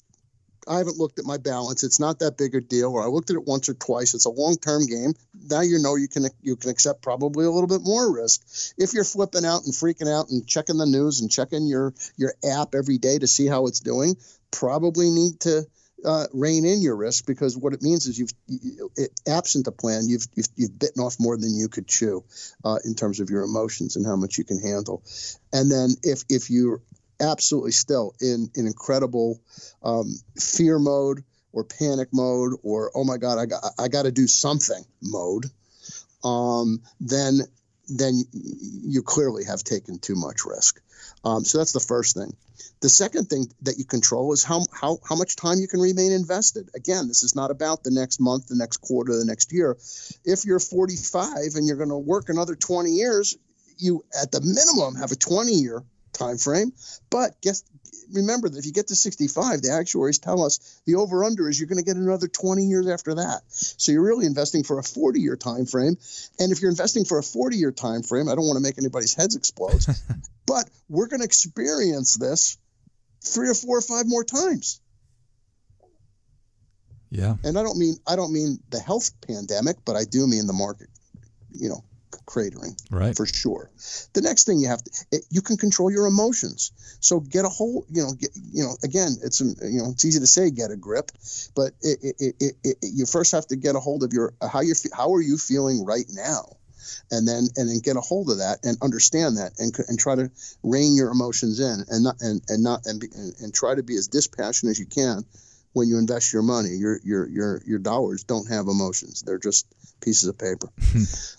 I 0.70 0.78
haven't 0.78 0.98
looked 0.98 1.20
at 1.20 1.26
my 1.26 1.38
balance. 1.38 1.84
It's 1.84 2.00
not 2.00 2.20
that 2.20 2.38
big 2.38 2.56
a 2.56 2.62
deal. 2.62 2.92
Or 2.92 3.04
I 3.04 3.08
looked 3.08 3.30
at 3.30 3.36
it 3.36 3.46
once 3.46 3.70
or 3.70 3.74
twice. 3.74 4.14
It's 4.14 4.26
a 4.26 4.30
long-term 4.30 4.86
game. 4.88 5.14
Now 5.50 5.62
you 5.62 5.80
know 5.80 5.96
you 5.96 6.08
can 6.08 6.28
you 6.42 6.56
can 6.56 6.70
accept 6.70 7.02
probably 7.02 7.46
a 7.46 7.52
little 7.52 7.68
bit 7.68 7.82
more 7.84 8.14
risk. 8.14 8.74
If 8.78 8.94
you're 8.94 9.04
flipping 9.04 9.46
out 9.46 9.64
and 9.64 9.74
freaking 9.74 10.12
out 10.12 10.30
and 10.30 10.48
checking 10.48 10.78
the 10.78 10.86
news 10.86 11.22
and 11.22 11.32
checking 11.32 11.68
your 11.68 11.94
your 12.18 12.34
app 12.44 12.76
every 12.76 12.98
day 12.98 13.18
to 13.20 13.28
see 13.28 13.48
how 13.48 13.68
it's 13.68 13.80
doing, 13.80 14.16
probably 14.52 15.10
need 15.10 15.40
to 15.42 15.66
uh, 16.06 16.26
rein 16.34 16.66
in 16.66 16.82
your 16.82 16.96
risk 16.96 17.26
because 17.26 17.58
what 17.58 17.74
it 17.74 17.82
means 17.82 18.06
is 18.06 18.20
you've, 18.20 18.34
you, 18.48 18.92
it, 18.96 19.12
absent 19.28 19.68
a 19.68 19.72
plan, 19.72 20.08
you've, 20.08 20.28
you've, 20.36 20.48
you've 20.56 20.80
bitten 20.80 21.02
off 21.02 21.16
more 21.20 21.38
than 21.38 21.56
you 21.56 21.68
could 21.68 21.88
chew 21.88 22.24
uh, 22.64 22.78
in 22.86 22.94
terms 22.94 23.20
of 23.20 23.30
your 23.30 23.44
emotions 23.44 23.96
and 23.96 24.06
how 24.06 24.16
much 24.16 24.38
you 24.38 24.44
can 24.44 24.62
handle. 24.62 25.04
And 25.52 25.72
then 25.72 25.90
if 26.04 26.24
if 26.30 26.50
you're 26.50 26.82
absolutely 27.20 27.72
still 27.72 28.14
in 28.22 28.50
in 28.56 28.68
incredible 28.68 29.40
um, 29.84 30.16
fear 30.40 30.80
mode 30.80 31.24
or 31.52 31.64
panic 31.64 32.10
mode 32.14 32.54
or 32.64 32.92
oh 32.94 33.04
my 33.04 33.18
god 33.18 33.38
I 33.40 33.46
got 33.46 33.64
I 33.80 33.88
got 33.88 34.04
to 34.04 34.12
do 34.12 34.28
something 34.28 34.84
mode, 35.02 35.46
um, 36.24 36.82
then 37.00 37.42
then 37.88 38.22
you 38.34 39.02
clearly 39.02 39.46
have 39.46 39.64
taken 39.64 40.00
too 40.00 40.16
much 40.16 40.46
risk. 40.46 40.82
Um, 41.24 41.44
so 41.46 41.58
that's 41.58 41.72
the 41.72 41.80
first 41.80 42.16
thing. 42.16 42.36
The 42.82 42.90
second 42.90 43.26
thing 43.30 43.48
that 43.62 43.78
you 43.78 43.86
control 43.86 44.34
is 44.34 44.44
how, 44.44 44.66
how, 44.72 45.00
how 45.08 45.16
much 45.16 45.36
time 45.36 45.60
you 45.60 45.68
can 45.68 45.80
remain 45.80 46.12
invested. 46.12 46.70
Again, 46.76 47.08
this 47.08 47.24
is 47.24 47.36
not 47.36 47.50
about 47.50 47.84
the 47.84 47.92
next 47.92 48.20
month, 48.20 48.48
the 48.48 48.56
next 48.56 48.78
quarter, 48.78 49.18
the 49.18 49.26
next 49.26 49.52
year. 49.52 49.78
If 50.26 50.46
you're 50.46 50.60
45 50.60 51.56
and 51.56 51.68
you're 51.68 51.78
going 51.78 51.90
to 51.90 51.98
work 51.98 52.30
another 52.30 52.56
20 52.56 52.92
years, 52.92 53.38
you 53.78 54.04
at 54.20 54.32
the 54.32 54.42
minimum 54.42 54.96
have 54.96 55.12
a 55.12 55.16
20 55.16 55.54
year 55.54 55.84
time 56.18 56.38
frame. 56.38 56.74
But 57.10 57.40
guess 57.42 57.64
remember 58.12 58.50
that 58.50 58.58
if 58.58 58.66
you 58.66 58.72
get 58.72 58.88
to 58.88 58.96
65, 58.96 59.62
the 59.62 59.72
actuaries 59.72 60.20
tell 60.20 60.44
us 60.44 60.82
the 60.86 60.96
over 60.96 61.24
under 61.24 61.50
is 61.50 61.60
you're 61.60 61.68
going 61.68 61.84
to 61.84 61.86
get 61.86 61.98
another 61.98 62.28
20 62.28 62.64
years 62.64 62.88
after 62.88 63.16
that. 63.16 63.42
So 63.50 63.92
you're 63.92 64.06
really 64.06 64.26
investing 64.26 64.64
for 64.64 64.80
a 64.80 64.84
40 64.84 65.20
year 65.20 65.36
time 65.36 65.66
frame. 65.66 65.98
And 66.40 66.52
if 66.52 66.62
you're 66.62 66.72
investing 66.72 67.06
for 67.06 67.18
a 67.18 67.24
40 67.24 67.58
year 67.58 67.72
time 67.72 68.04
frame, 68.04 68.30
I 68.30 68.36
don't 68.36 68.46
want 68.46 68.58
to 68.58 68.64
make 68.64 68.78
anybody's 68.78 69.14
heads 69.14 69.36
explode, 69.36 69.86
but 70.46 70.70
we're 70.90 71.08
going 71.08 71.22
to 71.22 71.26
experience 71.26 72.16
this 72.16 72.58
three 73.24 73.50
or 73.50 73.54
four 73.54 73.78
or 73.78 73.82
five 73.82 74.06
more 74.08 74.24
times. 74.24 74.80
Yeah. 77.10 77.36
And 77.44 77.58
I 77.58 77.64
don't 77.64 77.78
mean 77.78 77.96
I 78.06 78.16
don't 78.16 78.34
mean 78.34 78.60
the 78.70 78.80
health 78.80 79.12
pandemic, 79.26 79.78
but 79.86 79.96
I 79.96 80.04
do 80.04 80.28
mean 80.28 80.46
the 80.46 80.54
market, 80.54 80.90
you 81.54 81.70
know, 81.70 81.84
cratering. 82.26 82.80
Right. 82.92 83.16
For 83.16 83.26
sure. 83.26 83.70
The 84.14 84.22
next 84.22 84.46
thing 84.46 84.60
you 84.60 84.68
have 84.68 84.84
to 84.84 84.92
it, 85.12 85.26
you 85.30 85.42
can 85.42 85.58
control 85.58 85.92
your 85.92 86.08
emotions. 86.08 86.72
So 87.00 87.20
get 87.20 87.46
a 87.46 87.50
whole, 87.50 87.86
you 87.90 88.04
know, 88.04 88.12
get, 88.14 88.32
you 88.36 88.64
know, 88.64 88.76
again, 88.84 89.18
it's 89.24 89.42
um, 89.42 89.56
you 89.62 89.80
know, 89.80 89.90
it's 89.92 90.06
easy 90.06 90.20
to 90.20 90.28
say 90.28 90.50
get 90.52 90.72
a 90.72 90.76
grip, 90.78 91.12
but 91.56 91.74
it, 91.82 92.16
it, 92.20 92.56
it, 92.64 92.78
you 92.82 93.06
first 93.06 93.32
have 93.34 93.48
to 93.48 93.56
get 93.56 93.76
a 93.76 93.80
hold 93.80 94.04
of 94.04 94.14
your 94.14 94.34
how 94.42 94.62
you 94.62 94.74
how 94.96 95.14
are 95.14 95.22
you 95.22 95.38
feeling 95.38 95.86
right 95.86 96.06
now? 96.10 96.58
and 97.12 97.28
then 97.28 97.48
and 97.56 97.70
then 97.70 97.80
get 97.80 97.98
a 97.98 98.02
hold 98.02 98.30
of 98.30 98.38
that 98.38 98.60
and 98.64 98.78
understand 98.82 99.38
that 99.38 99.54
and 99.60 99.76
and 99.88 100.00
try 100.00 100.16
to 100.16 100.32
rein 100.64 100.96
your 100.96 101.10
emotions 101.10 101.60
in 101.60 101.84
and 101.90 102.04
not 102.04 102.16
and 102.22 102.42
and 102.48 102.64
not 102.64 102.86
and, 102.86 103.00
be, 103.00 103.08
and, 103.14 103.34
and 103.40 103.54
try 103.54 103.76
to 103.76 103.84
be 103.84 103.96
as 103.96 104.08
dispassionate 104.08 104.72
as 104.72 104.80
you 104.80 104.86
can 104.86 105.26
when 105.78 105.88
you 105.88 106.00
invest 106.00 106.34
your 106.34 106.42
money. 106.42 106.72
Your 106.72 107.00
your 107.04 107.30
your 107.30 107.62
your 107.66 107.80
dollars 107.80 108.24
don't 108.24 108.50
have 108.50 108.68
emotions; 108.68 109.22
they're 109.22 109.38
just 109.38 109.68
pieces 110.02 110.28
of 110.28 110.38
paper. 110.38 110.70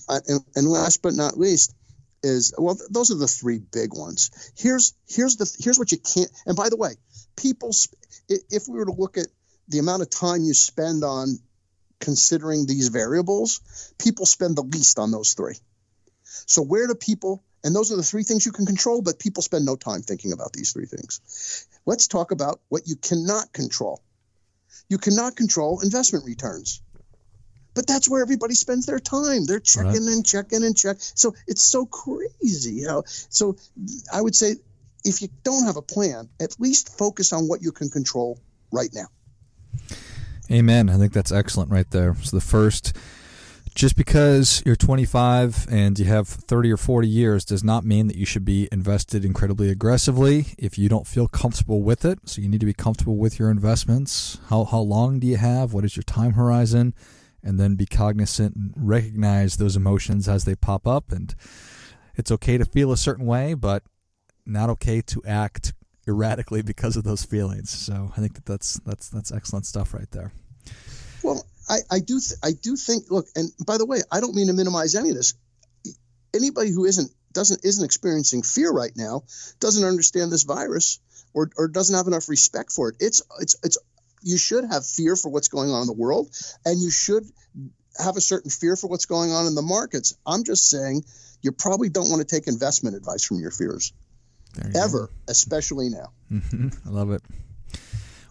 uh, 0.08 0.20
and, 0.28 0.40
and 0.54 0.68
last 0.68 1.02
but 1.02 1.14
not 1.14 1.36
least 1.36 1.74
is 2.22 2.54
well, 2.56 2.76
th- 2.76 2.88
those 2.90 3.10
are 3.10 3.16
the 3.16 3.26
three 3.26 3.58
big 3.58 3.94
ones. 3.94 4.52
Here's 4.56 4.94
here's 5.08 5.36
the 5.36 5.50
here's 5.60 5.78
what 5.78 5.90
you 5.90 5.98
can't. 5.98 6.30
And 6.46 6.56
by 6.56 6.68
the 6.68 6.76
way, 6.76 6.92
people, 7.36 7.72
if 8.28 8.68
we 8.68 8.78
were 8.78 8.86
to 8.86 8.92
look 8.92 9.18
at 9.18 9.26
the 9.66 9.80
amount 9.80 10.02
of 10.02 10.10
time 10.10 10.44
you 10.44 10.54
spend 10.54 11.02
on 11.02 11.38
considering 12.00 12.66
these 12.66 12.88
variables, 12.88 13.92
people 13.98 14.24
spend 14.24 14.56
the 14.56 14.62
least 14.62 15.00
on 15.00 15.10
those 15.10 15.34
three. 15.34 15.56
So, 16.46 16.62
where 16.62 16.86
do 16.86 16.94
people, 16.94 17.42
and 17.64 17.74
those 17.74 17.92
are 17.92 17.96
the 17.96 18.02
three 18.04 18.22
things 18.22 18.46
you 18.46 18.52
can 18.52 18.66
control, 18.66 19.02
but 19.02 19.18
people 19.18 19.42
spend 19.42 19.64
no 19.64 19.74
time 19.74 20.02
thinking 20.02 20.32
about 20.32 20.52
these 20.52 20.72
three 20.72 20.86
things. 20.86 21.66
Let's 21.86 22.06
talk 22.06 22.30
about 22.30 22.60
what 22.68 22.86
you 22.86 22.94
cannot 22.96 23.52
control. 23.52 24.00
You 24.88 24.98
cannot 24.98 25.36
control 25.36 25.80
investment 25.80 26.24
returns. 26.24 26.82
But 27.74 27.86
that's 27.86 28.08
where 28.08 28.22
everybody 28.22 28.54
spends 28.54 28.86
their 28.86 28.98
time. 28.98 29.44
They're 29.44 29.60
checking 29.60 30.06
right. 30.06 30.14
and 30.14 30.26
checking 30.26 30.64
and 30.64 30.76
check. 30.76 30.96
So 30.98 31.34
it's 31.46 31.62
so 31.62 31.86
crazy, 31.86 32.74
you 32.74 32.86
know. 32.86 33.04
So 33.06 33.56
I 34.12 34.20
would 34.20 34.34
say 34.34 34.56
if 35.04 35.22
you 35.22 35.28
don't 35.44 35.66
have 35.66 35.76
a 35.76 35.82
plan, 35.82 36.28
at 36.40 36.58
least 36.58 36.98
focus 36.98 37.32
on 37.32 37.46
what 37.46 37.62
you 37.62 37.70
can 37.72 37.88
control 37.88 38.40
right 38.72 38.90
now. 38.92 39.06
Amen. 40.50 40.88
I 40.88 40.96
think 40.96 41.12
that's 41.12 41.30
excellent 41.30 41.70
right 41.70 41.88
there. 41.90 42.16
So 42.22 42.36
the 42.36 42.40
first 42.40 42.96
just 43.78 43.94
because 43.94 44.60
you're 44.66 44.74
25 44.74 45.68
and 45.70 46.00
you 46.00 46.04
have 46.06 46.26
30 46.26 46.72
or 46.72 46.76
40 46.76 47.06
years 47.06 47.44
does 47.44 47.62
not 47.62 47.84
mean 47.84 48.08
that 48.08 48.16
you 48.16 48.26
should 48.26 48.44
be 48.44 48.68
invested 48.72 49.24
incredibly 49.24 49.70
aggressively 49.70 50.46
if 50.58 50.76
you 50.76 50.88
don't 50.88 51.06
feel 51.06 51.28
comfortable 51.28 51.80
with 51.80 52.04
it. 52.04 52.18
So 52.24 52.42
you 52.42 52.48
need 52.48 52.58
to 52.58 52.66
be 52.66 52.74
comfortable 52.74 53.16
with 53.16 53.38
your 53.38 53.52
investments. 53.52 54.38
How 54.48 54.64
how 54.64 54.80
long 54.80 55.20
do 55.20 55.28
you 55.28 55.36
have? 55.36 55.72
What 55.72 55.84
is 55.84 55.94
your 55.96 56.02
time 56.02 56.32
horizon? 56.32 56.92
And 57.40 57.60
then 57.60 57.76
be 57.76 57.86
cognizant 57.86 58.56
and 58.56 58.74
recognize 58.76 59.58
those 59.58 59.76
emotions 59.76 60.28
as 60.28 60.44
they 60.44 60.56
pop 60.56 60.84
up 60.84 61.12
and 61.12 61.32
it's 62.16 62.32
okay 62.32 62.58
to 62.58 62.64
feel 62.64 62.90
a 62.90 62.96
certain 62.96 63.26
way, 63.26 63.54
but 63.54 63.84
not 64.44 64.70
okay 64.70 65.02
to 65.02 65.22
act 65.24 65.72
erratically 66.08 66.62
because 66.72 66.96
of 66.96 67.04
those 67.04 67.24
feelings. 67.24 67.70
So 67.70 68.10
I 68.16 68.20
think 68.20 68.34
that 68.34 68.44
that's 68.44 68.80
that's 68.84 69.08
that's 69.08 69.30
excellent 69.30 69.66
stuff 69.66 69.94
right 69.94 70.10
there. 70.10 70.32
I, 71.68 71.78
I 71.90 71.98
do 72.00 72.20
th- 72.20 72.38
I 72.42 72.52
do 72.52 72.76
think 72.76 73.10
look, 73.10 73.26
and 73.36 73.50
by 73.66 73.78
the 73.78 73.86
way, 73.86 74.00
I 74.10 74.20
don't 74.20 74.34
mean 74.34 74.46
to 74.48 74.52
minimize 74.52 74.94
any 74.94 75.10
of 75.10 75.16
this. 75.16 75.34
Anybody 76.34 76.70
who 76.70 76.84
isn't 76.84 77.10
doesn't 77.32 77.64
isn't 77.64 77.84
experiencing 77.84 78.42
fear 78.42 78.70
right 78.70 78.92
now 78.96 79.22
doesn't 79.60 79.84
understand 79.84 80.32
this 80.32 80.44
virus 80.44 81.00
or, 81.34 81.50
or 81.56 81.68
doesn't 81.68 81.94
have 81.94 82.06
enough 82.06 82.28
respect 82.28 82.72
for 82.72 82.88
it. 82.88 82.96
It's 83.00 83.22
it's 83.40 83.56
it's 83.62 83.78
you 84.22 84.38
should 84.38 84.64
have 84.64 84.86
fear 84.86 85.14
for 85.14 85.30
what's 85.30 85.48
going 85.48 85.70
on 85.70 85.82
in 85.82 85.86
the 85.86 85.92
world, 85.92 86.30
and 86.64 86.80
you 86.80 86.90
should 86.90 87.24
have 87.98 88.16
a 88.16 88.20
certain 88.20 88.50
fear 88.50 88.76
for 88.76 88.88
what's 88.88 89.06
going 89.06 89.32
on 89.32 89.46
in 89.46 89.54
the 89.54 89.62
markets. 89.62 90.16
I'm 90.26 90.44
just 90.44 90.68
saying 90.68 91.04
you 91.42 91.52
probably 91.52 91.88
don't 91.88 92.10
want 92.10 92.26
to 92.26 92.36
take 92.36 92.48
investment 92.48 92.96
advice 92.96 93.24
from 93.24 93.40
your 93.40 93.50
fears 93.50 93.92
ever, 94.74 95.06
go. 95.06 95.12
especially 95.28 95.88
now. 95.88 96.12
Mm-hmm. 96.32 96.68
I 96.88 96.90
love 96.90 97.10
it. 97.10 97.22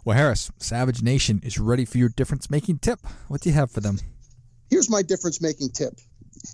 Well, 0.07 0.15
Harris, 0.15 0.49
Savage 0.57 1.03
Nation 1.03 1.41
is 1.43 1.59
ready 1.59 1.83
for 1.83 1.97
your 1.97 2.07
difference 2.07 2.49
making 2.49 2.79
tip. 2.79 3.05
What 3.27 3.41
do 3.41 3.49
you 3.49 3.55
have 3.55 3.69
for 3.69 3.81
them? 3.81 3.99
Here's 4.69 4.89
my 4.89 5.01
difference 5.01 5.41
making 5.41 5.71
tip. 5.71 5.99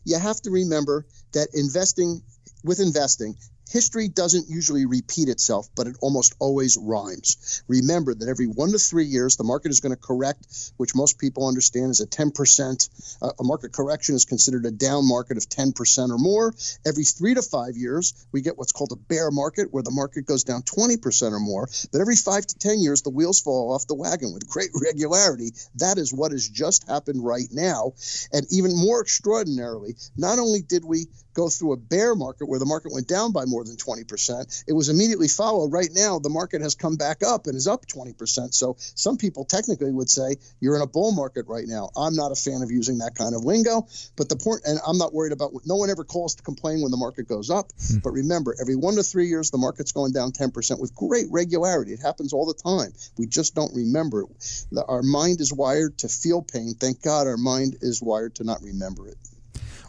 You 0.06 0.18
have 0.18 0.42
to 0.42 0.50
remember 0.50 1.06
that 1.34 1.50
investing 1.54 2.24
with 2.64 2.80
investing, 2.80 3.36
History 3.74 4.08
doesn't 4.08 4.52
usually 4.52 4.86
repeat 4.86 5.30
itself, 5.30 5.68
but 5.76 5.88
it 5.88 5.96
almost 6.00 6.36
always 6.38 6.78
rhymes. 6.78 7.64
Remember 7.68 8.14
that 8.14 8.30
every 8.30 8.46
one 8.46 8.72
to 8.72 8.78
three 8.78 9.06
years, 9.06 9.36
the 9.36 9.44
market 9.44 9.72
is 9.72 9.80
going 9.80 9.96
to 9.96 10.00
correct, 10.00 10.46
which 10.78 10.94
most 10.94 11.18
people 11.18 11.48
understand 11.48 11.90
is 11.90 12.00
a 12.00 12.06
10%. 12.06 13.18
Uh, 13.20 13.32
a 13.40 13.44
market 13.44 13.74
correction 13.74 14.14
is 14.14 14.26
considered 14.26 14.68
a 14.68 14.72
down 14.72 15.08
market 15.08 15.38
of 15.38 15.50
10% 15.50 16.12
or 16.12 16.20
more. 16.20 16.54
Every 16.86 17.04
three 17.04 17.34
to 17.34 17.42
five 17.42 17.76
years, 17.76 18.14
we 18.32 18.42
get 18.42 18.60
what's 18.60 18.74
called 18.74 18.92
a 18.92 18.96
bear 18.96 19.32
market, 19.32 19.70
where 19.74 19.82
the 19.82 19.90
market 19.90 20.28
goes 20.28 20.44
down 20.44 20.62
20% 20.62 21.32
or 21.32 21.40
more. 21.40 21.68
But 21.92 22.00
every 22.00 22.16
five 22.16 22.46
to 22.46 22.56
10 22.60 22.80
years, 22.80 23.02
the 23.02 23.10
wheels 23.10 23.42
fall 23.42 23.74
off 23.74 23.88
the 23.88 23.96
wagon 23.96 24.34
with 24.34 24.48
great 24.48 24.70
regularity. 24.86 25.50
That 25.78 25.98
is 25.98 26.14
what 26.14 26.32
has 26.32 26.48
just 26.48 26.88
happened 26.88 27.26
right 27.26 27.50
now. 27.52 27.94
And 28.32 28.46
even 28.52 28.78
more 28.78 29.02
extraordinarily, 29.02 29.96
not 30.16 30.38
only 30.38 30.62
did 30.62 30.86
we 30.86 31.08
go 31.34 31.50
through 31.50 31.74
a 31.74 31.78
bear 31.78 32.16
market 32.16 32.48
where 32.48 32.60
the 32.60 32.66
market 32.66 32.92
went 32.94 33.08
down 33.08 33.32
by 33.32 33.46
more 33.46 33.63
more 33.64 33.96
than 33.96 34.06
20%. 34.06 34.64
It 34.68 34.74
was 34.74 34.90
immediately 34.90 35.28
followed. 35.28 35.72
Right 35.72 35.90
now, 35.92 36.20
the 36.20 36.30
market 36.30 36.62
has 36.62 36.76
come 36.76 36.96
back 36.96 37.24
up 37.24 37.48
and 37.48 37.56
is 37.56 37.68
up 37.68 37.86
20%. 37.86 38.54
So 38.54 38.76
some 38.78 39.18
people 39.18 39.46
technically 39.46 39.92
would 39.92 40.10
say 40.10 40.36
you're 40.60 40.76
in 40.76 40.82
a 40.82 40.88
bull 40.88 41.12
market 41.12 41.48
right 41.48 41.66
now. 41.68 41.90
I'm 41.96 42.16
not 42.16 42.32
a 42.32 42.36
fan 42.36 42.62
of 42.62 42.72
using 42.72 43.00
that 43.00 43.16
kind 43.16 43.36
of 43.36 43.44
lingo, 43.44 43.88
but 44.16 44.30
the 44.30 44.36
point, 44.36 44.62
and 44.66 44.80
I'm 44.86 44.98
not 44.98 45.14
worried 45.14 45.32
about. 45.32 45.52
No 45.66 45.76
one 45.76 45.90
ever 45.90 46.04
calls 46.04 46.36
to 46.36 46.44
complain 46.44 46.82
when 46.82 46.92
the 46.92 46.98
market 46.98 47.28
goes 47.28 47.50
up. 47.50 47.72
Hmm. 47.88 48.00
But 48.04 48.12
remember, 48.12 48.56
every 48.60 48.76
one 48.76 48.96
to 48.96 49.04
three 49.04 49.28
years, 49.28 49.52
the 49.52 49.58
market's 49.58 49.92
going 49.92 50.12
down 50.12 50.32
10% 50.32 50.80
with 50.80 50.94
great 50.96 51.28
regularity. 51.30 51.94
It 51.94 52.02
happens 52.02 52.34
all 52.34 52.46
the 52.46 52.54
time. 52.54 52.94
We 53.18 53.28
just 53.28 53.56
don't 53.56 53.74
remember 53.74 54.24
it. 54.24 54.30
The, 54.72 54.86
our 54.86 55.04
mind 55.04 55.42
is 55.42 55.54
wired 55.54 56.00
to 56.00 56.10
feel 56.10 56.42
pain. 56.42 56.76
Thank 56.80 57.02
God 57.02 57.28
our 57.28 57.38
mind 57.38 57.78
is 57.82 58.02
wired 58.02 58.36
to 58.36 58.44
not 58.44 58.62
remember 58.62 59.08
it. 59.08 59.18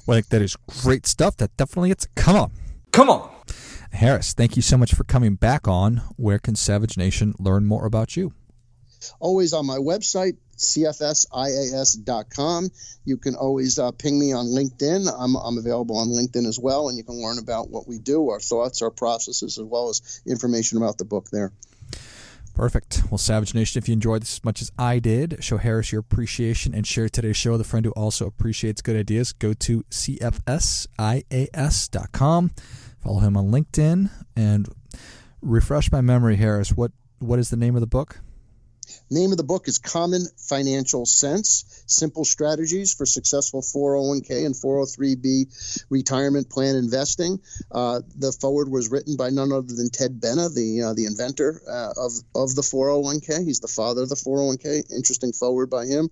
Well, 0.06 0.20
that 0.28 0.42
is 0.42 0.56
great 0.82 1.06
stuff. 1.06 1.38
That 1.38 1.56
definitely 1.56 1.90
it's 1.90 2.06
Come 2.14 2.36
on. 2.36 2.52
Come 2.92 3.10
on. 3.10 3.33
Harris, 3.94 4.32
thank 4.32 4.56
you 4.56 4.62
so 4.62 4.76
much 4.76 4.92
for 4.94 5.04
coming 5.04 5.36
back 5.36 5.68
on. 5.68 5.98
Where 6.16 6.40
can 6.40 6.56
Savage 6.56 6.96
Nation 6.96 7.34
learn 7.38 7.64
more 7.64 7.86
about 7.86 8.16
you? 8.16 8.32
Always 9.20 9.52
on 9.52 9.66
my 9.66 9.76
website, 9.76 10.36
cfsias.com. 10.56 11.10
You 13.04 13.16
can 13.16 13.34
always 13.36 13.78
uh, 13.78 13.92
ping 13.92 14.18
me 14.18 14.32
on 14.32 14.46
LinkedIn. 14.46 15.06
I'm, 15.16 15.36
I'm 15.36 15.58
available 15.58 15.98
on 15.98 16.08
LinkedIn 16.08 16.46
as 16.46 16.58
well, 16.58 16.88
and 16.88 16.98
you 16.98 17.04
can 17.04 17.22
learn 17.22 17.38
about 17.38 17.70
what 17.70 17.86
we 17.86 17.98
do, 17.98 18.30
our 18.30 18.40
thoughts, 18.40 18.82
our 18.82 18.90
processes, 18.90 19.58
as 19.58 19.64
well 19.64 19.90
as 19.90 20.22
information 20.26 20.78
about 20.78 20.98
the 20.98 21.04
book 21.04 21.28
there. 21.30 21.52
Perfect. 22.54 23.02
Well, 23.10 23.18
Savage 23.18 23.52
Nation, 23.52 23.80
if 23.80 23.88
you 23.88 23.94
enjoyed 23.94 24.22
this 24.22 24.34
as 24.34 24.44
much 24.44 24.62
as 24.62 24.70
I 24.78 25.00
did, 25.00 25.42
show 25.42 25.56
Harris 25.56 25.90
your 25.90 26.00
appreciation 26.00 26.72
and 26.72 26.86
share 26.86 27.08
today's 27.08 27.36
show 27.36 27.52
with 27.52 27.60
a 27.60 27.64
friend 27.64 27.84
who 27.84 27.90
also 27.92 28.26
appreciates 28.26 28.80
good 28.80 28.96
ideas. 28.96 29.32
Go 29.32 29.54
to 29.54 29.82
cfsias.com, 29.90 30.50
follow 33.04 33.20
him 33.20 33.36
on 33.36 33.50
LinkedIn, 33.50 34.10
and 34.34 34.68
refresh 35.42 35.92
my 35.92 36.00
memory, 36.00 36.36
Harris. 36.36 36.72
What 36.72 36.92
what 37.18 37.38
is 37.38 37.50
the 37.50 37.56
name 37.56 37.76
of 37.76 37.80
the 37.80 37.86
book? 37.86 38.18
Name 39.10 39.30
of 39.30 39.38
the 39.38 39.44
book 39.44 39.66
is 39.68 39.78
Common 39.78 40.26
Financial 40.36 41.06
Sense 41.06 41.84
Simple 41.86 42.24
Strategies 42.24 42.92
for 42.92 43.06
Successful 43.06 43.62
401k 43.62 44.44
and 44.44 44.54
403b 44.54 45.84
Retirement 45.88 46.50
Plan 46.50 46.76
Investing. 46.76 47.40
Uh, 47.70 48.00
the 48.16 48.32
forward 48.32 48.68
was 48.68 48.90
written 48.90 49.16
by 49.16 49.30
none 49.30 49.52
other 49.52 49.74
than 49.74 49.88
Ted 49.90 50.20
Benna, 50.20 50.54
the, 50.54 50.82
uh, 50.82 50.92
the 50.94 51.06
inventor 51.06 51.62
uh, 51.66 51.92
of, 51.96 52.12
of 52.34 52.54
the 52.54 52.62
401k. 52.62 53.44
He's 53.44 53.60
the 53.60 53.68
father 53.68 54.02
of 54.02 54.10
the 54.10 54.16
401k. 54.16 54.92
Interesting 54.92 55.32
forward 55.32 55.70
by 55.70 55.86
him. 55.86 56.10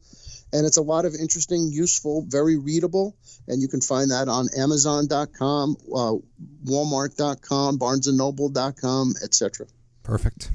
And 0.52 0.66
it's 0.66 0.76
a 0.76 0.82
lot 0.82 1.04
of 1.04 1.14
interesting, 1.14 1.68
useful, 1.72 2.24
very 2.28 2.56
readable. 2.58 3.16
And 3.48 3.62
you 3.62 3.68
can 3.68 3.80
find 3.80 4.10
that 4.10 4.28
on 4.28 4.48
Amazon.com, 4.56 5.76
uh, 5.94 6.14
Walmart.com, 6.64 7.78
BarnesandNoble.com, 7.78 9.14
etc. 9.22 9.66
Perfect. 10.02 10.50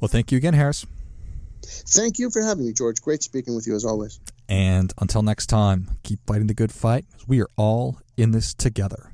Well, 0.00 0.08
thank 0.08 0.32
you 0.32 0.38
again, 0.38 0.54
Harris. 0.54 0.84
Thank 1.62 2.18
you 2.18 2.30
for 2.30 2.42
having 2.42 2.66
me, 2.66 2.72
George. 2.72 3.00
Great 3.00 3.22
speaking 3.22 3.54
with 3.54 3.66
you 3.66 3.74
as 3.74 3.84
always. 3.84 4.20
And 4.48 4.92
until 4.98 5.22
next 5.22 5.46
time, 5.46 5.92
keep 6.02 6.20
fighting 6.26 6.46
the 6.46 6.54
good 6.54 6.72
fight. 6.72 7.06
We 7.26 7.40
are 7.40 7.48
all 7.56 8.00
in 8.16 8.32
this 8.32 8.52
together. 8.52 9.10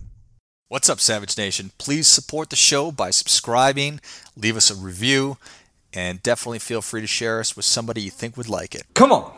What's 0.69 0.89
up, 0.89 1.01
Savage 1.01 1.37
Nation? 1.37 1.73
Please 1.79 2.07
support 2.07 2.51
the 2.51 2.57
show 2.57 2.93
by 2.93 3.11
subscribing, 3.11 4.01
leave 4.37 4.57
us 4.57 4.71
a 4.71 4.75
review, 4.75 5.37
and 5.93 6.23
definitely 6.23 6.61
feel 6.61 6.81
free 6.81 7.01
to 7.01 7.09
share 7.09 7.41
us 7.41 7.57
with 7.57 7.65
somebody 7.65 8.03
you 8.03 8.11
think 8.11 8.37
would 8.37 8.49
like 8.49 8.77
it. 8.77 8.85
Come 8.95 9.11
on! 9.11 9.33